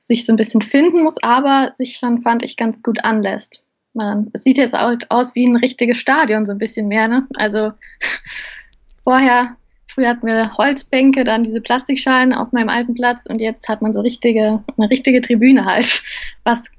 sich 0.00 0.24
so 0.24 0.32
ein 0.32 0.36
bisschen 0.36 0.62
finden 0.62 1.02
muss, 1.02 1.22
aber 1.22 1.72
sich 1.76 1.96
schon, 1.96 2.22
fand 2.22 2.42
ich, 2.42 2.56
ganz 2.56 2.82
gut 2.82 3.04
anlässt. 3.04 3.64
Man, 3.92 4.30
es 4.32 4.44
sieht 4.44 4.56
jetzt 4.56 4.74
auch 4.74 4.94
aus 5.10 5.34
wie 5.34 5.46
ein 5.46 5.56
richtiges 5.56 5.98
Stadion, 5.98 6.46
so 6.46 6.52
ein 6.52 6.58
bisschen 6.58 6.88
mehr, 6.88 7.06
ne? 7.06 7.28
Also 7.34 7.72
vorher, 9.04 9.56
früher 9.86 10.08
hatten 10.08 10.26
wir 10.26 10.56
Holzbänke, 10.56 11.24
dann 11.24 11.42
diese 11.42 11.60
Plastikschalen 11.60 12.32
auf 12.32 12.52
meinem 12.52 12.70
alten 12.70 12.94
Platz 12.94 13.26
und 13.26 13.40
jetzt 13.40 13.68
hat 13.68 13.82
man 13.82 13.92
so 13.92 14.00
richtige, 14.00 14.64
eine 14.78 14.88
richtige 14.88 15.20
Tribüne 15.20 15.66
halt, 15.66 16.02
was 16.44 16.70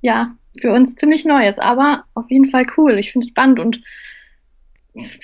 ja 0.00 0.34
für 0.60 0.72
uns 0.72 0.96
ziemlich 0.96 1.24
neu 1.24 1.46
ist, 1.46 1.62
aber 1.62 2.04
auf 2.14 2.28
jeden 2.28 2.50
Fall 2.50 2.66
cool. 2.76 2.98
Ich 2.98 3.12
finde 3.12 3.26
es 3.26 3.30
spannend 3.30 3.60
und 3.60 3.80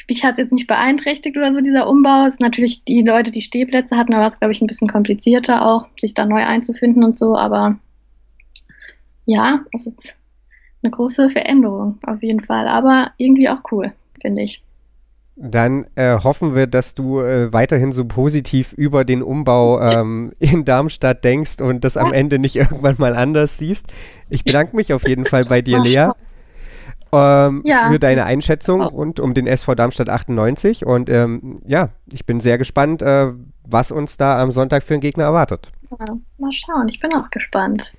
mich 0.08 0.24
hat 0.24 0.32
es 0.32 0.38
jetzt 0.38 0.52
nicht 0.52 0.66
beeinträchtigt 0.66 1.36
oder 1.36 1.52
so, 1.52 1.60
dieser 1.60 1.88
Umbau. 1.88 2.26
Es 2.26 2.34
ist 2.34 2.40
natürlich 2.40 2.84
die 2.84 3.02
Leute, 3.02 3.30
die 3.30 3.42
Stehplätze 3.42 3.96
hatten, 3.96 4.12
da 4.12 4.18
war 4.18 4.28
es, 4.28 4.38
glaube 4.38 4.52
ich, 4.52 4.60
ein 4.60 4.66
bisschen 4.66 4.88
komplizierter 4.88 5.66
auch, 5.66 5.86
sich 5.98 6.14
da 6.14 6.26
neu 6.26 6.44
einzufinden 6.44 7.04
und 7.04 7.18
so, 7.18 7.36
aber 7.36 7.78
ja, 9.24 9.60
es 9.72 9.86
ist 9.86 10.16
eine 10.82 10.90
große 10.90 11.30
Veränderung 11.30 11.98
auf 12.06 12.22
jeden 12.22 12.40
Fall, 12.40 12.66
aber 12.68 13.12
irgendwie 13.16 13.48
auch 13.48 13.62
cool, 13.70 13.92
finde 14.20 14.42
ich. 14.42 14.64
Dann 15.34 15.86
äh, 15.94 16.18
hoffen 16.18 16.54
wir, 16.54 16.66
dass 16.66 16.94
du 16.94 17.20
äh, 17.20 17.52
weiterhin 17.52 17.90
so 17.90 18.04
positiv 18.04 18.74
über 18.74 19.04
den 19.04 19.22
Umbau 19.22 19.80
ähm, 19.80 20.32
in 20.38 20.64
Darmstadt 20.66 21.24
denkst 21.24 21.60
und 21.62 21.84
das 21.84 21.96
am 21.96 22.12
Ende 22.12 22.38
nicht 22.38 22.56
irgendwann 22.56 22.96
mal 22.98 23.16
anders 23.16 23.56
siehst. 23.56 23.86
Ich 24.28 24.44
bedanke 24.44 24.76
mich 24.76 24.92
auf 24.92 25.08
jeden 25.08 25.24
Fall 25.24 25.44
bei 25.44 25.62
dir, 25.62 25.80
Lea 25.80 26.10
ähm, 27.12 27.62
ja. 27.64 27.88
für 27.90 27.98
deine 27.98 28.24
Einschätzung 28.24 28.82
oh. 28.82 28.88
und 28.88 29.20
um 29.20 29.34
den 29.34 29.46
SV 29.46 29.74
Darmstadt 29.74 30.08
98. 30.08 30.86
Und 30.86 31.08
ähm, 31.10 31.60
ja, 31.66 31.90
ich 32.12 32.26
bin 32.26 32.40
sehr 32.40 32.58
gespannt, 32.58 33.02
äh, 33.02 33.32
was 33.68 33.92
uns 33.92 34.16
da 34.16 34.40
am 34.40 34.50
Sonntag 34.50 34.82
für 34.82 34.94
einen 34.94 35.00
Gegner 35.00 35.24
erwartet. 35.24 35.68
Ja, 35.90 36.06
mal 36.38 36.52
schauen, 36.52 36.88
ich 36.88 37.00
bin 37.00 37.14
auch 37.14 37.30
gespannt. 37.30 37.94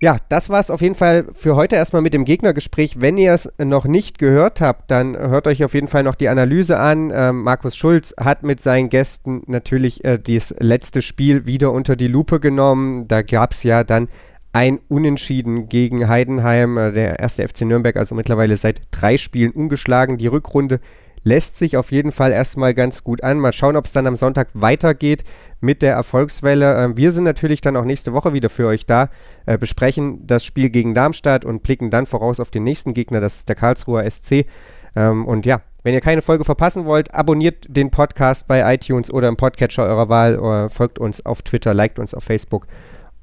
Ja, 0.00 0.18
das 0.28 0.50
war 0.50 0.60
es 0.60 0.70
auf 0.70 0.82
jeden 0.82 0.96
Fall 0.96 1.26
für 1.32 1.56
heute 1.56 1.76
erstmal 1.76 2.02
mit 2.02 2.12
dem 2.12 2.26
Gegnergespräch. 2.26 3.00
Wenn 3.00 3.16
ihr 3.16 3.32
es 3.32 3.50
noch 3.58 3.86
nicht 3.86 4.18
gehört 4.18 4.60
habt, 4.60 4.90
dann 4.90 5.16
hört 5.16 5.46
euch 5.46 5.64
auf 5.64 5.72
jeden 5.72 5.88
Fall 5.88 6.02
noch 6.02 6.14
die 6.14 6.28
Analyse 6.28 6.78
an. 6.78 7.10
Ähm, 7.14 7.42
Markus 7.42 7.74
Schulz 7.74 8.14
hat 8.20 8.42
mit 8.42 8.60
seinen 8.60 8.90
Gästen 8.90 9.44
natürlich 9.46 10.04
äh, 10.04 10.18
das 10.18 10.54
letzte 10.58 11.00
Spiel 11.00 11.46
wieder 11.46 11.72
unter 11.72 11.96
die 11.96 12.08
Lupe 12.08 12.38
genommen. 12.38 13.08
Da 13.08 13.22
gab 13.22 13.52
es 13.52 13.62
ja 13.62 13.82
dann 13.82 14.08
ein 14.54 14.78
Unentschieden 14.88 15.68
gegen 15.68 16.08
Heidenheim. 16.08 16.78
Äh, 16.78 16.92
der 16.92 17.18
erste 17.18 17.46
FC 17.46 17.62
Nürnberg 17.62 17.96
also 17.96 18.14
mittlerweile 18.14 18.56
seit 18.56 18.82
drei 18.90 19.18
Spielen 19.18 19.50
ungeschlagen. 19.50 20.16
Die 20.16 20.28
Rückrunde 20.28 20.80
lässt 21.24 21.56
sich 21.56 21.76
auf 21.76 21.90
jeden 21.90 22.12
Fall 22.12 22.30
erstmal 22.32 22.72
ganz 22.72 23.02
gut 23.02 23.22
an. 23.24 23.40
Mal 23.40 23.52
schauen, 23.52 23.76
ob 23.76 23.86
es 23.86 23.92
dann 23.92 24.06
am 24.06 24.14
Sonntag 24.14 24.48
weitergeht 24.54 25.24
mit 25.60 25.82
der 25.82 25.94
Erfolgswelle. 25.94 26.84
Ähm, 26.84 26.96
wir 26.96 27.10
sind 27.10 27.24
natürlich 27.24 27.62
dann 27.62 27.76
auch 27.76 27.84
nächste 27.84 28.12
Woche 28.12 28.32
wieder 28.32 28.48
für 28.48 28.68
euch 28.68 28.86
da, 28.86 29.10
äh, 29.44 29.58
besprechen 29.58 30.24
das 30.26 30.44
Spiel 30.44 30.70
gegen 30.70 30.94
Darmstadt 30.94 31.44
und 31.44 31.64
blicken 31.64 31.90
dann 31.90 32.06
voraus 32.06 32.38
auf 32.38 32.50
den 32.50 32.62
nächsten 32.62 32.94
Gegner, 32.94 33.20
das 33.20 33.36
ist 33.38 33.48
der 33.48 33.56
Karlsruher 33.56 34.08
SC. 34.08 34.46
Ähm, 34.94 35.26
und 35.26 35.46
ja, 35.46 35.62
wenn 35.82 35.94
ihr 35.94 36.00
keine 36.00 36.22
Folge 36.22 36.44
verpassen 36.44 36.84
wollt, 36.84 37.12
abonniert 37.12 37.66
den 37.68 37.90
Podcast 37.90 38.46
bei 38.46 38.72
iTunes 38.72 39.12
oder 39.12 39.26
im 39.26 39.36
Podcatcher 39.36 39.84
eurer 39.84 40.08
Wahl, 40.08 40.38
oder 40.38 40.70
folgt 40.70 41.00
uns 41.00 41.26
auf 41.26 41.42
Twitter, 41.42 41.74
liked 41.74 41.98
uns 41.98 42.14
auf 42.14 42.22
Facebook 42.22 42.68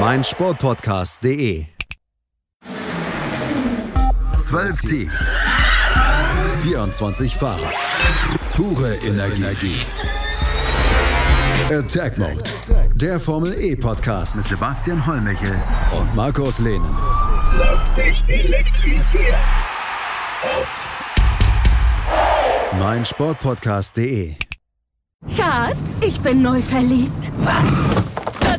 mein 0.00 0.24
Sportpodcast.de. 0.24 1.66
Zwölf 4.42 4.80
Teams. 4.80 5.36
24 6.62 7.36
Fahrer. 7.36 7.70
Pure 8.56 8.94
Energie. 9.06 9.76
Attack 11.70 12.16
Mode. 12.16 12.42
Der 12.94 13.20
Formel 13.20 13.54
E 13.60 13.76
Podcast 13.76 14.36
mit 14.36 14.48
Sebastian 14.48 15.06
Hollmichel 15.06 15.62
und 15.92 16.14
Markus 16.14 16.58
Lehnen. 16.58 16.96
Lass 17.58 17.92
dich 17.92 18.24
elektrisieren. 18.26 19.38
Auf 20.42 20.88
mein 22.78 23.04
Sportpodcast.de. 23.04 24.34
Schatz, 25.36 26.00
ich 26.00 26.18
bin 26.20 26.40
neu 26.40 26.62
verliebt. 26.62 27.30
Was? 27.40 28.09